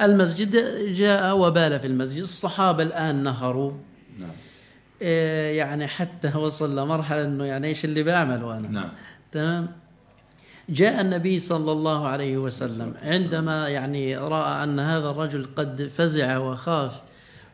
[0.00, 0.56] المسجد
[0.94, 2.22] جاء وبال في المسجد.
[2.22, 3.72] الصحابة الآن نهروا.
[4.18, 4.30] نعم.
[5.02, 8.88] آه، يعني حتى وصل لمرحلة أنه يعني إيش اللي بعمله أنا؟ نعم.
[9.34, 9.68] تمام
[10.68, 16.92] جاء النبي صلى الله عليه وسلم عندما يعني رأى أن هذا الرجل قد فزع وخاف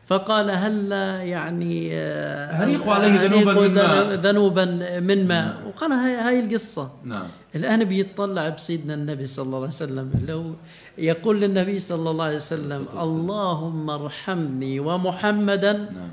[0.07, 0.91] فقال هل
[1.25, 4.65] يعني آه، هريق عليه ذنوبا من ماء ذنوبا
[4.99, 5.57] من ماء.
[5.67, 7.27] وقال هاي, هاي القصة نعم.
[7.55, 10.55] الآن بيطلع بسيدنا النبي صلى الله عليه وسلم لو
[10.97, 16.11] يقول للنبي صلى الله عليه وسلم اللهم ارحمني ومحمدا نعم.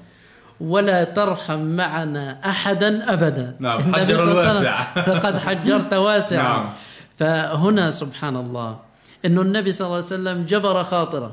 [0.60, 3.56] ولا ترحم معنا أحدا أبدا.
[3.60, 4.82] نعم حجر الواسع.
[4.94, 6.42] فقد حجرت واسعا.
[6.42, 6.70] نعم.
[7.18, 8.78] فهنا سبحان الله
[9.24, 11.32] أنه النبي صلى الله عليه وسلم جبر خاطره.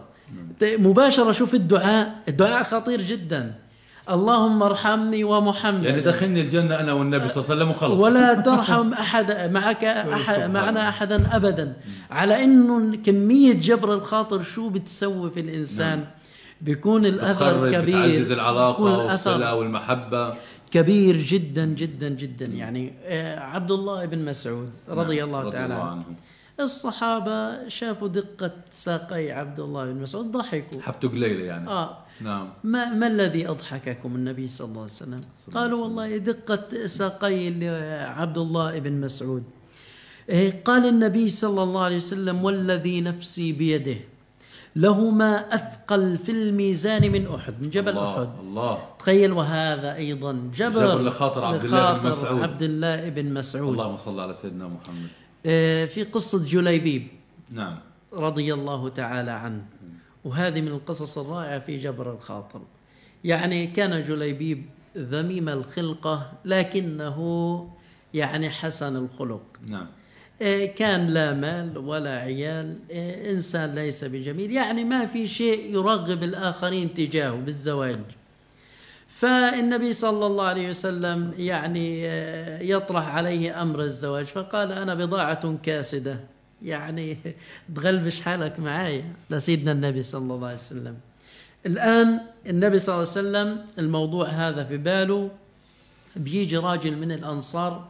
[0.62, 2.16] مباشرة شوف الدعاء.
[2.28, 3.54] الدعاء خطير جدا.
[4.10, 8.02] اللهم ارحمني ومحمد يعني دخلني الجنة أنا والنبي صلى الله عليه وسلم وخلص.
[8.02, 9.84] ولا ترحم أحد معك
[10.18, 11.74] أحد معنا أحدا أبدا.
[12.12, 15.98] على أنه كمية جبر الخاطر شو بتسوي في الإنسان.
[15.98, 16.06] نعم.
[16.66, 20.34] بيكون الأثر كبير بتعزز العلاقة والصلة والمحبة.
[20.72, 22.46] كبير جدا جدا جدا.
[22.46, 26.04] يعني آه، عبد الله بن مسعود رضي نعم الله رضي تعالى الله عنه.
[26.60, 30.82] الصحابة شافوا دقة ساقي عبد الله بن مسعود ضحكوا.
[30.82, 31.70] حفتوا قليلة يعني.
[31.70, 31.98] آه.
[32.22, 32.50] نعم.
[32.64, 35.22] ما, ما الذي أضحككم النبي صلى الله عليه وسلم؟
[35.54, 37.48] قالوا والله دقة ساقي
[38.06, 39.44] عبد الله بن مسعود.
[40.30, 43.98] إيه، قال النبي صلى الله عليه وسلم والذي نفسي بيده.
[44.76, 48.30] له ما أثقل في الميزان من أحد من جبل الله أحد.
[48.40, 48.80] الله.
[49.00, 52.42] تخيل وهذا أيضا جبل, جبل لخاطر عبد الله بن مسعود.
[52.42, 53.72] عبد الله بن مسعود.
[53.72, 55.10] اللهم صل على سيدنا محمد.
[55.46, 57.08] آه، في قصة جليبيب.
[57.52, 57.78] نعم.
[58.14, 59.66] رضي الله تعالى عنه.
[60.26, 62.62] وهذه من القصص الرائعة في جبر الخاطر.
[63.24, 64.66] يعني كان جليبيب
[64.98, 67.20] ذميم الخلقة لكنه
[68.14, 69.42] يعني حسن الخلق.
[69.68, 69.88] نعم.
[70.76, 74.52] كان لا مال ولا عيال إيه، إنسان ليس بجميل.
[74.52, 78.00] يعني ما في شيء يرغب الآخرين تجاهه بالزواج.
[79.08, 86.20] فالنبي صلى الله عليه وسلم يعني إيه، يطرح عليه أمر الزواج فقال أنا بضاعة كاسدة.
[86.64, 87.18] يعني
[87.76, 90.96] تغلبش حالك معايا لسيدنا النبي صلى الله عليه وسلم.
[91.66, 92.20] الآن
[92.50, 95.30] النبي صلى الله عليه وسلم الموضوع هذا في باله
[96.16, 97.88] بيجي راجل من الأنصار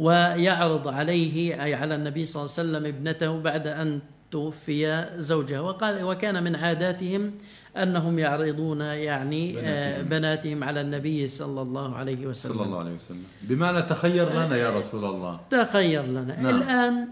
[0.00, 5.60] ويعرض عليه أي على النبي صلى الله عليه وسلم ابنته بعد أن توفي زوجها.
[5.60, 7.32] وقال وكان من عاداتهم
[7.76, 12.54] أنهم يعرضون يعني بناتهم, بناتهم على النبي صلى الله عليه وسلم.
[12.54, 13.24] صلى الله عليه وسلم.
[13.42, 15.40] بمعنى تخير لنا يا رسول الله.
[15.50, 16.40] تخير لنا.
[16.40, 16.46] نعم.
[16.46, 17.08] الآن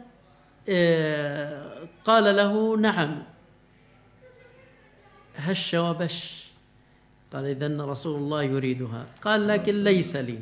[0.69, 1.63] آه،
[2.05, 3.23] قال له نعم.
[5.37, 6.49] هش وبش
[7.33, 9.07] قال إذن رسول الله يريدها.
[9.23, 10.39] قال لكن ليس لي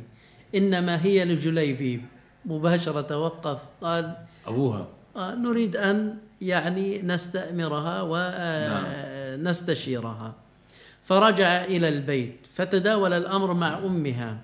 [0.55, 2.03] إنما هي لجليبيب
[2.47, 3.59] مباشرة توقف.
[3.83, 4.15] قال
[4.47, 4.87] أبوها.
[5.17, 7.97] آه، نريد أن يعني نستأمرها
[8.69, 8.85] نعم.
[9.41, 10.35] ونستشيرها
[11.05, 14.39] فرجع إلى البيت فتداول الأمر مع أمها.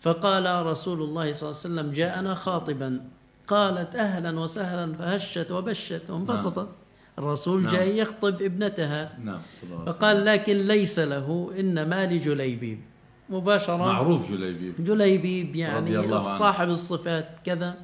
[0.00, 3.00] فقال رسول الله صلى الله عليه وسلم جاءنا خاطبا.
[3.48, 6.68] قالت أهلا وسهلا فهشت وبشت وانبسطت
[7.18, 7.72] الرسول نعم.
[7.72, 9.18] جاي يخطب ابنتها.
[9.24, 9.40] نعم
[9.86, 12.80] فقال لكن ليس له إنما لجليبيب
[13.30, 13.76] مباشرة.
[13.76, 14.84] معروف جليبيب.
[14.84, 16.38] جليبيب يعني رضي الله عنه.
[16.38, 17.76] صاحب الصفات كذا.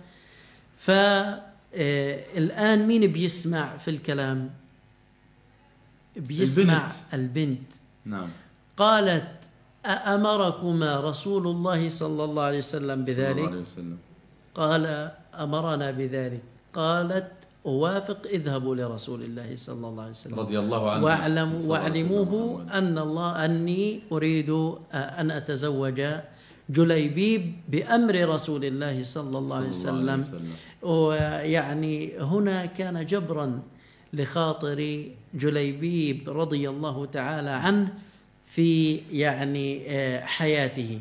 [0.79, 4.51] فالآن مين بيسمع في الكلام؟
[6.17, 7.15] بيسمع البنت.
[7.15, 7.73] البنت.
[8.05, 8.29] نعم.
[8.77, 9.29] قالت
[9.87, 13.99] أأمركما رسول الله صلى الله عليه وسلم صلى الله بذلك عليه وسلم.
[14.55, 16.43] قال أمرنا بذلك.
[16.75, 17.33] قالت
[17.67, 20.39] أوافق اذهبوا لرسول الله صلى الله عليه وسلم.
[20.41, 21.05] رضي الله عنه.
[21.05, 22.67] واعلم واعلموه.
[22.73, 24.51] أن الله أني أريد
[24.95, 26.03] أن أتزوج
[26.71, 30.35] جليبيب بأمر رسول الله صلى الله عليه صلى الله عليه وسلم.
[30.35, 30.55] وسلم.
[30.83, 33.63] ويعني هنا كان جبرا
[34.13, 34.81] لخاطر
[35.35, 37.89] جليبيب رضي الله تعالى عنه
[38.47, 41.01] في يعني آه، حياته.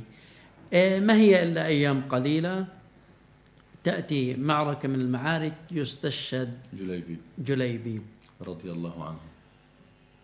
[0.73, 2.65] آه، ما هي إلا أيام قليلة؟
[3.85, 7.17] تأتي معركة من المعارك يستشهد جليبيب.
[7.37, 8.01] جليبيب.
[8.41, 9.17] رضي الله عنه.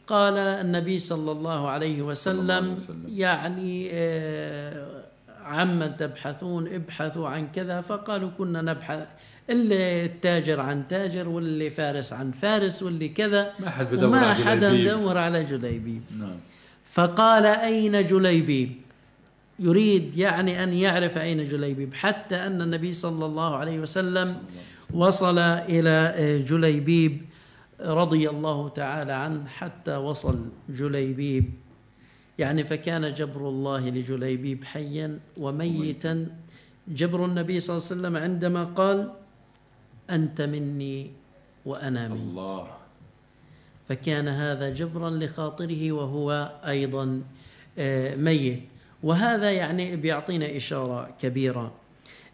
[0.08, 3.06] قال النبي صلى الله عليه وسلم, عليه وسلم.
[3.08, 5.04] يعني آه،
[5.46, 9.08] عمن تبحثون ابحثوا عن كذا فقالوا كنا نبحث
[9.50, 14.74] اللي التاجر عن تاجر واللي فارس عن فارس واللي كذا ما حد بدور وما حدا.
[14.74, 16.02] مدور على جليبيب.
[16.20, 16.38] نعم.
[16.94, 18.81] فقال أين جليبيب؟
[19.60, 24.38] يريد يعني أن يعرف أين جليبيب حتى أن النبي صلى الله عليه وسلم
[24.94, 27.22] وصل إلى جليبيب
[27.82, 31.46] رضي الله تعالى عنه حتى وصل جليبيب.
[32.40, 36.28] يعني فكان جبر الله لجليبيب حيا وميتا.
[36.88, 39.12] جبر النبي صلى الله عليه وسلم عندما قال
[40.10, 41.12] أنت مني
[41.66, 42.22] وأنا منك.
[42.22, 42.68] الله.
[43.90, 47.22] فكان هذا جبرا لخاطره وهو أيضا
[47.78, 48.64] آه، ميت.
[49.04, 51.72] وهذا يعني بيعطينا إشارة كبيرة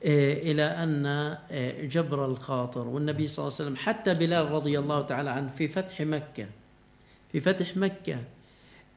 [0.05, 5.01] آه، إلى أن آه، جبر الخاطر والنبي صلى الله عليه وسلم حتى بلال رضي الله
[5.01, 6.45] تعالى عنه في فتح مكة
[7.31, 8.17] في فتح مكة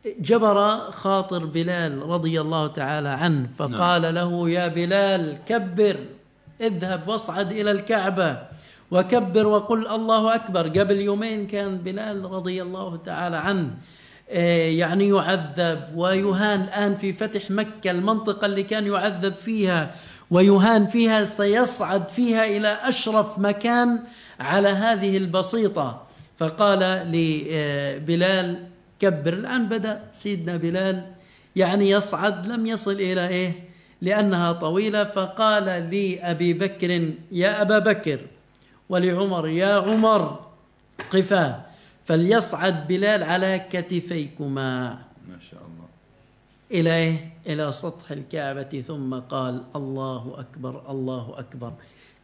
[0.07, 5.97] جبر خاطر بلال رضي الله تعالى عنه فقال له يا بلال كبر
[6.61, 8.43] اذهب واصعد إلى الكعبة
[8.91, 10.69] وكبر وقل الله أكبر.
[10.69, 13.71] قبل يومين كان بلال رضي الله تعالى عنه
[14.31, 19.95] يعني يعذب ويهان الآن في فتح مكة المنطقة اللي كان يعذب فيها
[20.31, 24.03] ويهان فيها سيصعد فيها إلى أشرف مكان
[24.41, 26.03] على هذه البسيطة.
[26.39, 26.79] فقال
[27.13, 28.67] لبلال
[29.01, 29.33] كبر.
[29.35, 31.03] الآن بدأ سيدنا بلال
[31.57, 33.53] يعني يصعد لم يصل إلى إيه؟
[34.03, 35.05] لأنها طويلة.
[35.05, 38.21] فقال لابي بكر يا أبا بكر
[38.89, 40.41] ولعمر يا عمر
[41.13, 41.70] قفا
[42.11, 44.99] فليصعد بلال على كتفيكما.
[45.29, 45.89] ما شاء الله.
[46.71, 51.73] إلى إيه؟ إلى سطح الكعبة ثم قال الله أكبر الله أكبر.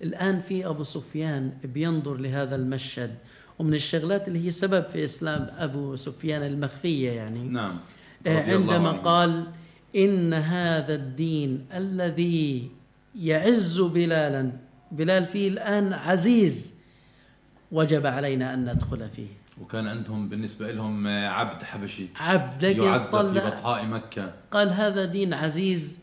[0.02, 3.14] الآن في أبو سفيان بينظر لهذا المشهد
[3.58, 7.48] ومن الشغلات اللي هي سبب في إسلام أبو سفيان المخفية يعني.
[7.48, 7.78] نعم.
[8.26, 8.92] آه، عندما.
[8.92, 9.46] قال
[9.96, 12.70] إن هذا الدين الذي
[13.14, 14.52] يعز بلالا
[14.92, 16.74] بلال فيه الآن عزيز
[17.72, 19.45] وجب علينا أن ندخل فيه.
[19.60, 22.06] وكان عندهم بالنسبة لهم عبد حبشي.
[22.20, 24.32] عبد يعذب في بطحاء مكة.
[24.50, 25.98] قال هذا دين عزيز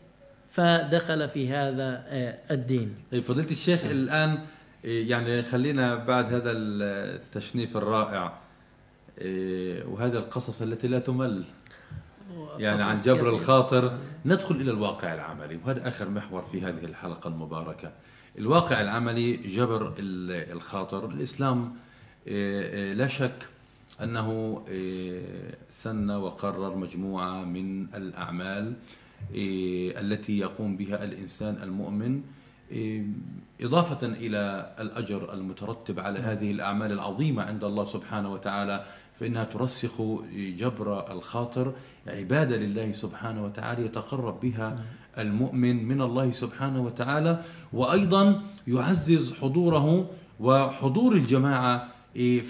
[0.50, 2.94] فدخل في هذا آه، الدين.
[3.12, 4.38] طيب فضيلة الشيخ الآن
[4.84, 8.32] إيه، يعني خلينا بعد هذا التشنيف الرائع
[9.86, 11.44] وهذه القصص التي لا تمل.
[12.58, 13.28] يعني عن جبر.
[13.30, 13.98] الخاطر.
[14.26, 17.92] ندخل إلى الواقع العملي وهذا آخر محور في هذه الحلقة المباركة.
[18.38, 21.04] الواقع العملي جبر ال- الخاطر.
[21.10, 21.72] الإسلام
[22.94, 23.48] لا شك
[24.02, 25.22] أنه إيه،
[25.70, 28.74] سن وقرر مجموعة من الأعمال
[29.34, 32.22] إيه، التي يقوم بها الإنسان المؤمن
[32.70, 33.02] إيه،
[33.60, 38.84] إضافة إلى الأجر المترتب على هذه الأعمال العظيمة عند الله سبحانه وتعالى
[39.20, 40.02] فإنها ترسخ
[40.34, 41.72] جبر الخاطر
[42.06, 44.78] عبادة لله سبحانه وتعالى يتقرب بها
[45.18, 50.10] المؤمن من الله سبحانه وتعالى وأيضا يعزز حضوره
[50.40, 52.42] وحضور الجماعة إيه،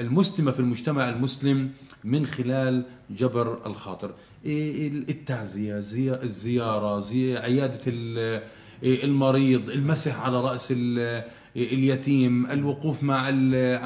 [0.00, 1.70] المسلمة في المجتمع المسلم
[2.04, 4.10] من خلال جبر الخاطر
[4.46, 8.42] إيه، ال- التعزية زي- الزيارة زي عيادة ال-
[8.82, 11.24] إيه، المريض المسح على رأس ال-
[11.56, 13.30] إيه، اليتيم الوقوف مع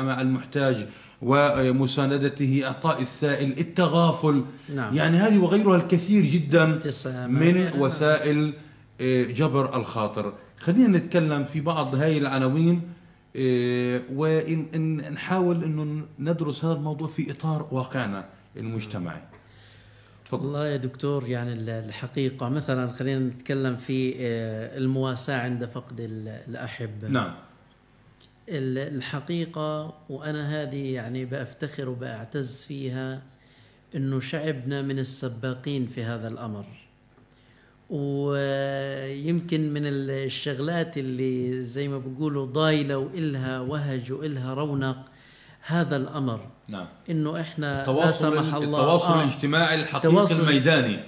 [0.02, 0.86] مع المحتاج
[1.22, 4.42] ومساندته إعطاء السائل التغافل
[4.74, 4.94] نعم.
[4.96, 6.78] يعني هذه وغيرها الكثير جدا.
[7.26, 7.70] من.
[7.78, 8.52] وسائل
[9.32, 12.80] جبر الخاطر خلينا نتكلم في بعض هاي العناوين
[14.12, 19.22] ونحاول إنه ندرس هذا الموضوع في إطار واقعنا المجتمعي.
[20.24, 20.44] تفضل.
[20.44, 26.00] والله يا دكتور يعني الحقيقة مثلا خلينا نتكلم في آه، المواساة عند فقد
[26.48, 27.08] الأحبة.
[27.08, 27.34] نعم.
[28.48, 33.22] الحقيقة وأنا هذه يعني بأفتخر وبأعتز فيها
[33.94, 36.66] أنه شعبنا من السباقين في هذا الأمر.
[37.90, 45.04] ويمكن من الشغلات اللي زي ما بيقولوا ضايلة وإلها وهج وإلها رونق
[45.66, 46.40] هذا الأمر.
[46.68, 46.86] نعم.
[47.10, 48.80] إنه إحنا التواصل لا سمح الله.
[48.80, 49.24] التواصل آه.
[49.24, 50.98] الاجتماعي الحقيقي الميداني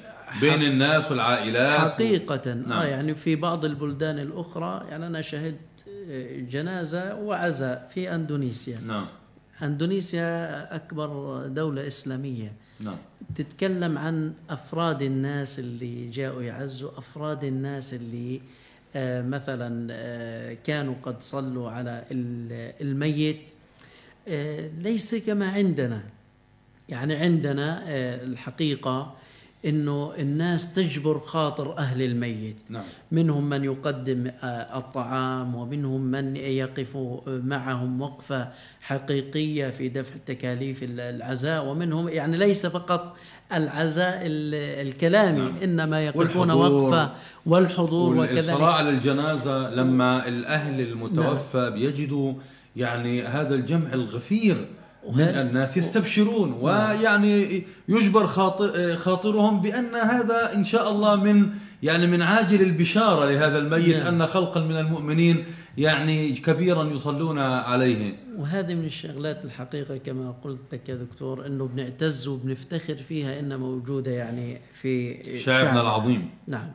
[0.41, 2.51] بين الناس والعائلات حقيقة.
[2.51, 2.55] و...
[2.55, 2.73] نعم.
[2.73, 5.59] آه يعني في بعض البلدان الأخرى يعني أنا شهدت
[6.51, 8.81] جنازة وعزاء في أندونيسيا.
[8.87, 9.07] نعم.
[9.63, 12.53] أندونيسيا أكبر دولة إسلامية.
[12.81, 12.97] نعم.
[13.37, 18.41] تتكلم عن أفراد الناس اللي جاءوا يعزوا أفراد الناس اللي
[18.97, 22.05] آه مثلا آه كانوا قد صلوا على
[22.81, 23.41] الميت.
[24.29, 26.03] آه ليس كما عندنا.
[26.89, 27.83] يعني عندنا
[28.25, 29.17] الحقيقة
[29.65, 32.83] إنه الناس تجبر خاطر أهل الميت نعم.
[33.13, 36.97] منهم من يقدم آه، الطعام ومنهم من يقف
[37.27, 38.49] معهم وقفة
[38.81, 43.17] حقيقية في دفع تكاليف العزاء ومنهم يعني ليس فقط
[43.53, 45.57] العزاء الكلامي نعم.
[45.63, 47.11] إنما يقفون وقفة
[47.47, 51.71] والحضور وكذلك على الجنازة لما الأهل المتوفى نعم.
[51.71, 52.33] بيجدوا
[52.77, 54.57] يعني هذا الجمع الغفير
[55.17, 56.53] الناس يستبشرون.
[56.53, 61.51] ويعني يجبر خاطر خاطرهم بأن هذا إن شاء الله من
[61.83, 64.23] يعني من عاجل البشارة لهذا الميت نعم.
[64.23, 65.45] أن خلقا من المؤمنين
[65.79, 72.29] يعني كبيرا يصلون عليه وهذه من الشغلات الحقيقة كما قلت لك يا دكتور إنه بنعتز
[72.29, 75.79] وبنفتخر فيها إنها موجودة يعني في شعبنا شعب.
[75.79, 76.71] العظيم نعم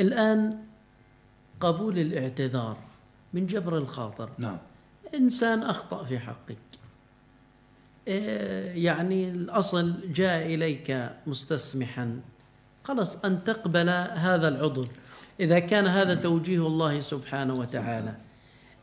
[0.00, 0.58] الآن
[1.60, 2.76] قبول الاعتذار
[3.34, 4.58] من جبر الخاطر نعم
[5.14, 6.56] إنسان أخطأ في حقك
[8.06, 12.20] يعني الأصل جاء إليك مستسمحا.
[12.84, 14.88] خلص أن تقبل هذا العذر.
[15.40, 18.14] إذا كان هذا توجيه الله سبحانه وتعالى.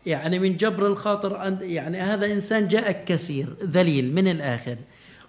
[0.05, 4.78] يعني من جبر الخاطر أن يعني هذا إنسان جاءك كثير ذليل من الآخر.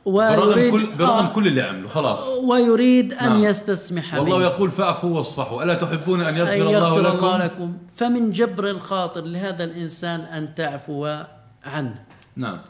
[0.07, 2.29] برغم كل برغم آه كل اللي عمله خلاص.
[2.29, 3.45] ويريد أن نعم.
[3.45, 5.63] يستسمح والله يقول فاعفوا واصفحوا.
[5.63, 7.77] ألا تحبون أن يغفر, أن يغفر الله, لكم؟ الله لكم.
[7.97, 11.23] فمن جبر الخاطر لهذا الإنسان أن تعفو
[11.65, 12.05] عنه.
[12.37, 12.61] نعم.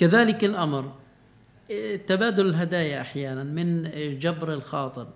[0.00, 0.92] كذلك الأمر.
[2.06, 5.06] تبادل الهدايا أحيانا من جبر الخاطر.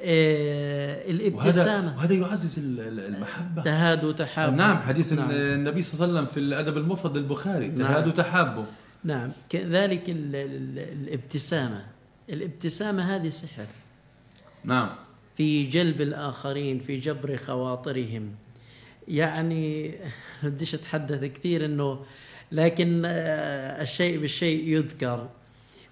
[0.00, 1.96] آه، الابتسامة.
[1.96, 3.62] وهذا, وهذا يعزز المحبة.
[3.62, 5.30] تهاد وتحاب نعم حديث نعم.
[5.30, 7.78] النبي صلى الله عليه وسلم في الأدب المفرد البخاري نعم.
[7.78, 8.64] تهاد وتحابه
[9.04, 9.32] نعم.
[9.48, 11.84] كذلك الابتسامة.
[12.28, 13.66] الابتسامة هذه سحر.
[14.64, 14.90] نعم.
[15.36, 18.30] في جلب الآخرين في جبر خواطرهم.
[19.08, 19.94] يعني
[20.42, 22.00] بديش أتحدث كثير أنه
[22.52, 25.28] لكن آه، الشيء بالشيء يذكر.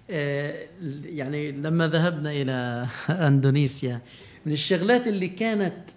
[0.09, 0.55] آه،
[1.05, 2.85] يعني لما ذهبنا إلى
[3.27, 4.01] أندونيسيا
[4.45, 5.89] من الشغلات اللي كانت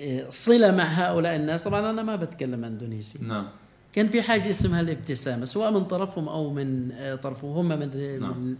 [0.00, 3.24] آه، صلة مع هؤلاء الناس طبعا أنا ما بتكلم أندونيسي.
[3.24, 3.48] نعم.
[3.92, 6.92] كان في حاجة اسمها الابتسامة سواء من طرفهم أو من
[7.22, 8.56] طرفهم هم من نعم.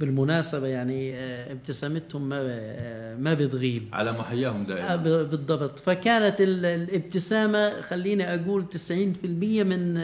[0.00, 1.14] بالمناسبة يعني
[1.52, 3.88] ابتسامتهم ما ما بتغيب.
[3.92, 4.96] على محياهم دائما.
[4.96, 5.78] بالضبط.
[5.78, 9.94] فكانت الابتسامة خليني أقول 90% من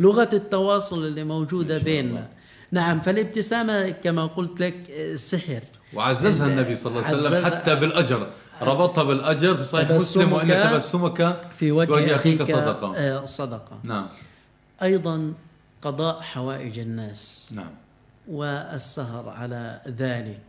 [0.00, 2.28] لغة التواصل اللي موجودة بيننا.
[2.72, 5.60] نعم فالابتسامة كما قلت لك سحر.
[5.94, 8.30] وعززها النبي صلى الله عليه وسلم حتى بالأجر.
[8.62, 13.80] ربطها بالأجر في صحيح مسلم وأن تبسمك في وجه, وجه أخيك صدقة آه، صدقة.
[13.82, 14.08] نعم.
[14.82, 15.32] أيضا
[15.82, 17.52] قضاء حوائج الناس.
[17.56, 17.70] نعم.
[18.30, 20.40] والسهر على ذلك.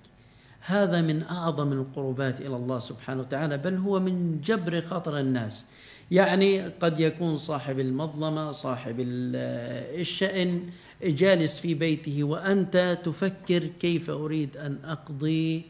[0.65, 5.65] هذا من أعظم القربات إلى الله سبحانه وتعالى بل هو من جبر خاطر الناس.
[6.11, 10.63] يعني قد يكون صاحب المظلمة صاحب الشأن
[11.03, 15.65] جالس في بيته وأنت تفكر كيف أريد أن أقضي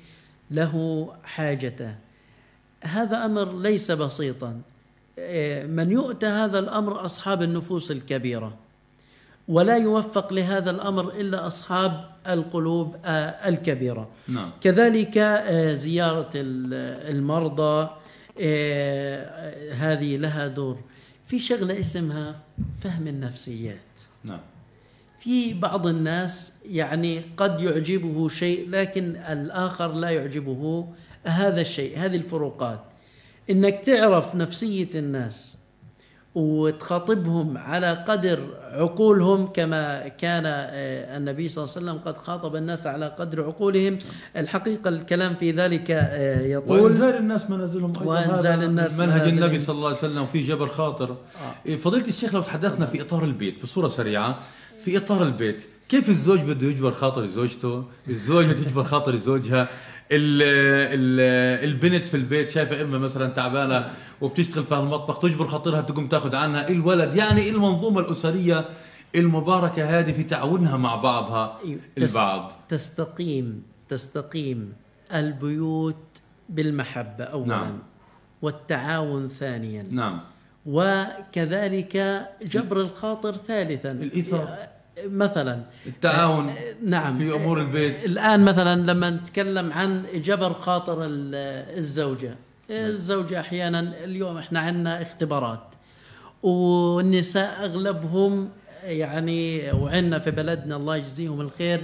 [0.52, 1.96] له حاجته.
[2.84, 4.62] هذا أمر ليس بسيطا.
[5.66, 8.58] من يؤتى هذا الأمر أصحاب النفوس الكبيرة.
[9.52, 14.10] ولا يوفق لهذا الأمر إلا أصحاب القلوب آه، الكبيرة.
[14.28, 14.52] نعم.
[14.62, 17.90] كذلك آه، زيارة المرضى
[18.42, 20.78] آه، هذه لها دور.
[21.28, 22.36] في شغلة اسمها
[22.82, 23.78] فهم النفسيات.
[24.24, 24.40] نعم.
[25.18, 30.88] في بعض الناس يعني قد يعجبه شيء لكن الآخر لا يعجبه
[31.24, 32.84] هذا الشيء هذه الفروقات.
[33.50, 35.58] إنك تعرف نفسية الناس
[36.36, 38.40] وتخاطبهم على قدر
[38.72, 43.98] عقولهم كما كان آه، النبي صلى الله عليه وسلم قد خاطب الناس على قدر عقولهم.
[44.38, 46.80] الحقيقة الكلام في ذلك آه، يطول.
[46.80, 49.34] وإنزال الناس منازلهم وإنزال الناس منهج.
[49.34, 51.18] النبي صلى الله عليه وسلم في جبر خاطر.
[51.66, 54.40] إيه، فضيلة الشيخ لو تحدثنا في إطار البيت بصورة سريعة.
[54.86, 59.68] في إطار البيت كيف الزوج بده يجبر خاطر زوجته؟ الزوج بده يجبر خاطر زوجها؟
[60.12, 60.42] ال
[60.94, 63.90] ال البنت في البيت شايفة أمها مثلا تعبانة
[64.22, 68.66] وبتشتغل في المطبخ تجبر خاطرها تقوم تاخذ عنها الولد؟ يعني المنظومة الأسرية
[69.16, 71.58] المباركة هذه في تعاونها مع بعضها؟
[71.96, 72.52] تس- البعض.
[72.70, 74.74] تستقيم تستقيم
[75.14, 75.96] البيوت
[76.50, 77.80] بالمحبة أولا نعم.
[78.42, 79.86] والتعاون ثانيا.
[79.92, 80.20] نعم.
[80.66, 83.92] وكذلك جبر الخاطر ثالثا.
[83.92, 84.58] الإيثار.
[85.06, 85.60] مثلا.
[85.88, 86.54] التعاون
[86.86, 87.16] نعم.
[87.18, 88.06] في أمور البيت.
[88.06, 91.80] الآن مثلا لما نتكلم عن جبر خاطر ال-
[92.72, 95.64] الزوجة الزوجة أحيانا اليوم إحنا عندنا اختبارات
[96.44, 98.50] والنساء أغلبهم
[98.84, 101.84] يعني وعندنا في بلدنا الله يجزيهم الخير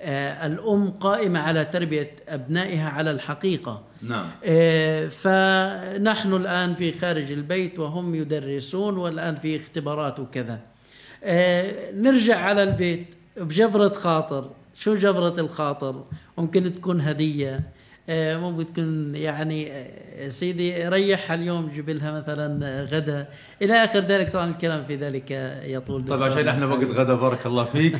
[0.00, 3.82] آه، الأم قائمة على تربية أبنائها على الحقيقة.
[4.02, 4.30] نعم.
[4.44, 10.60] آه، فنحن الآن في خارج البيت وهم يدرسون والآن في اختبارات وكذا.
[11.24, 14.50] آه، نرجع على البيت بجبرة خاطر.
[14.74, 16.04] شو جبرة الخاطر؟
[16.38, 17.60] ممكن تكون هدية.
[18.08, 23.28] ممكن تكون يعني آه، سيدي ريحها اليوم جيب لها مثلا آه، غدا.
[23.62, 25.30] إلى آخر ذلك طبعا الكلام في ذلك
[25.64, 26.04] يطول.
[26.04, 27.96] طيب عشان إحنا وقت غدا بارك الله فيك.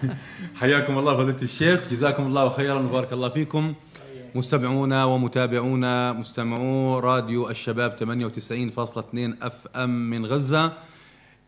[0.60, 1.80] حياكم الله فضيلة الشيخ.
[1.90, 3.74] جزاكم الله خيرا وبارك الله فيكم.
[4.34, 10.72] مستمعونا ومتابعونا مستمعو راديو الشباب 98.2 أف أم من غزة.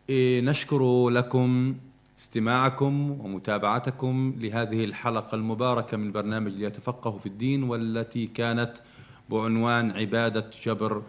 [0.09, 1.75] إيه، نشكر لكم
[2.19, 8.73] استماعكم ومتابعتكم لهذه الحلقة المباركة من برنامج ليتفقهوا في الدين والتي كانت
[9.29, 11.01] بعنوان عبادة جبر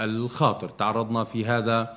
[0.00, 0.68] الخاطر.
[0.68, 1.96] تعرضنا في هذا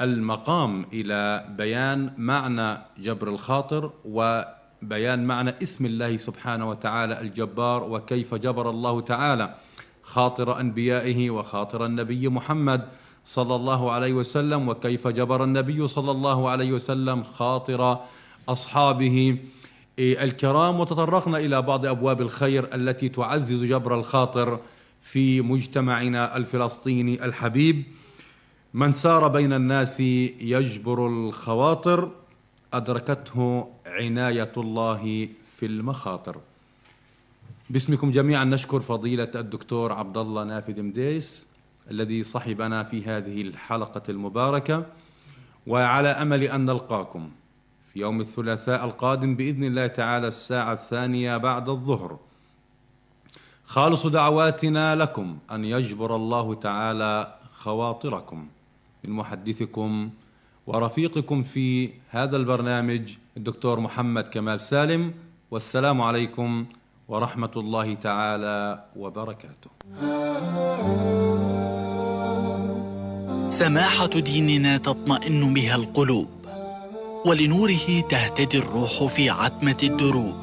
[0.00, 8.70] المقام إلى بيان معنى جبر الخاطر وبيان معنى اسم الله سبحانه وتعالى الجبار وكيف جبر
[8.70, 9.54] الله تعالى.
[10.02, 12.88] خاطر أنبيائه وخاطر النبي محمد
[13.26, 17.98] صلى الله عليه وسلم وكيف جبر النبي صلى الله عليه وسلم خاطر
[18.48, 19.38] أصحابه.
[19.98, 24.60] إيه، الكرام وتطرقنا إلى بعض أبواب الخير التي تعزز جبر الخاطر
[25.02, 27.82] في مجتمعنا الفلسطيني الحبيب.
[28.74, 32.10] من سار بين الناس يجبر الخواطر
[32.72, 36.36] أدركته عناية الله في المخاطر.
[37.70, 41.46] باسمكم جميعا نشكر فضيلة الدكتور عبد الله نافذ مديس.
[41.90, 44.86] الذي صحبنا في هذه الحلقة المباركة
[45.66, 47.30] وعلى أمل أن نلقاكم
[47.92, 52.18] في يوم الثلاثاء القادم بإذن الله تعالى الساعة الثانية بعد الظهر.
[53.64, 58.46] خالص دعواتنا لكم أن يجبر الله تعالى خواطركم
[59.04, 60.10] من محدثكم
[60.66, 65.14] ورفيقكم في هذا البرنامج الدكتور محمد كمال سالم.
[65.50, 66.66] والسلام عليكم
[67.08, 69.70] ورحمة الله تعالى وبركاته.
[73.58, 76.28] سماحة ديننا تطمئن بها القلوب
[77.24, 80.36] ولنوره تهتدي الروح في عتمة الدروب.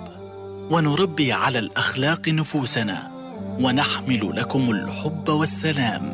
[0.71, 3.11] ونربي على الأخلاق نفوسنا
[3.59, 6.13] ونحمل لكم الحب والسلام.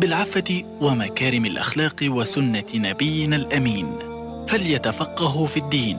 [0.00, 3.92] بالعفة ومكارم الأخلاق وسنة نبينا الأمين.
[4.48, 5.98] فليتفقهوا في الدين.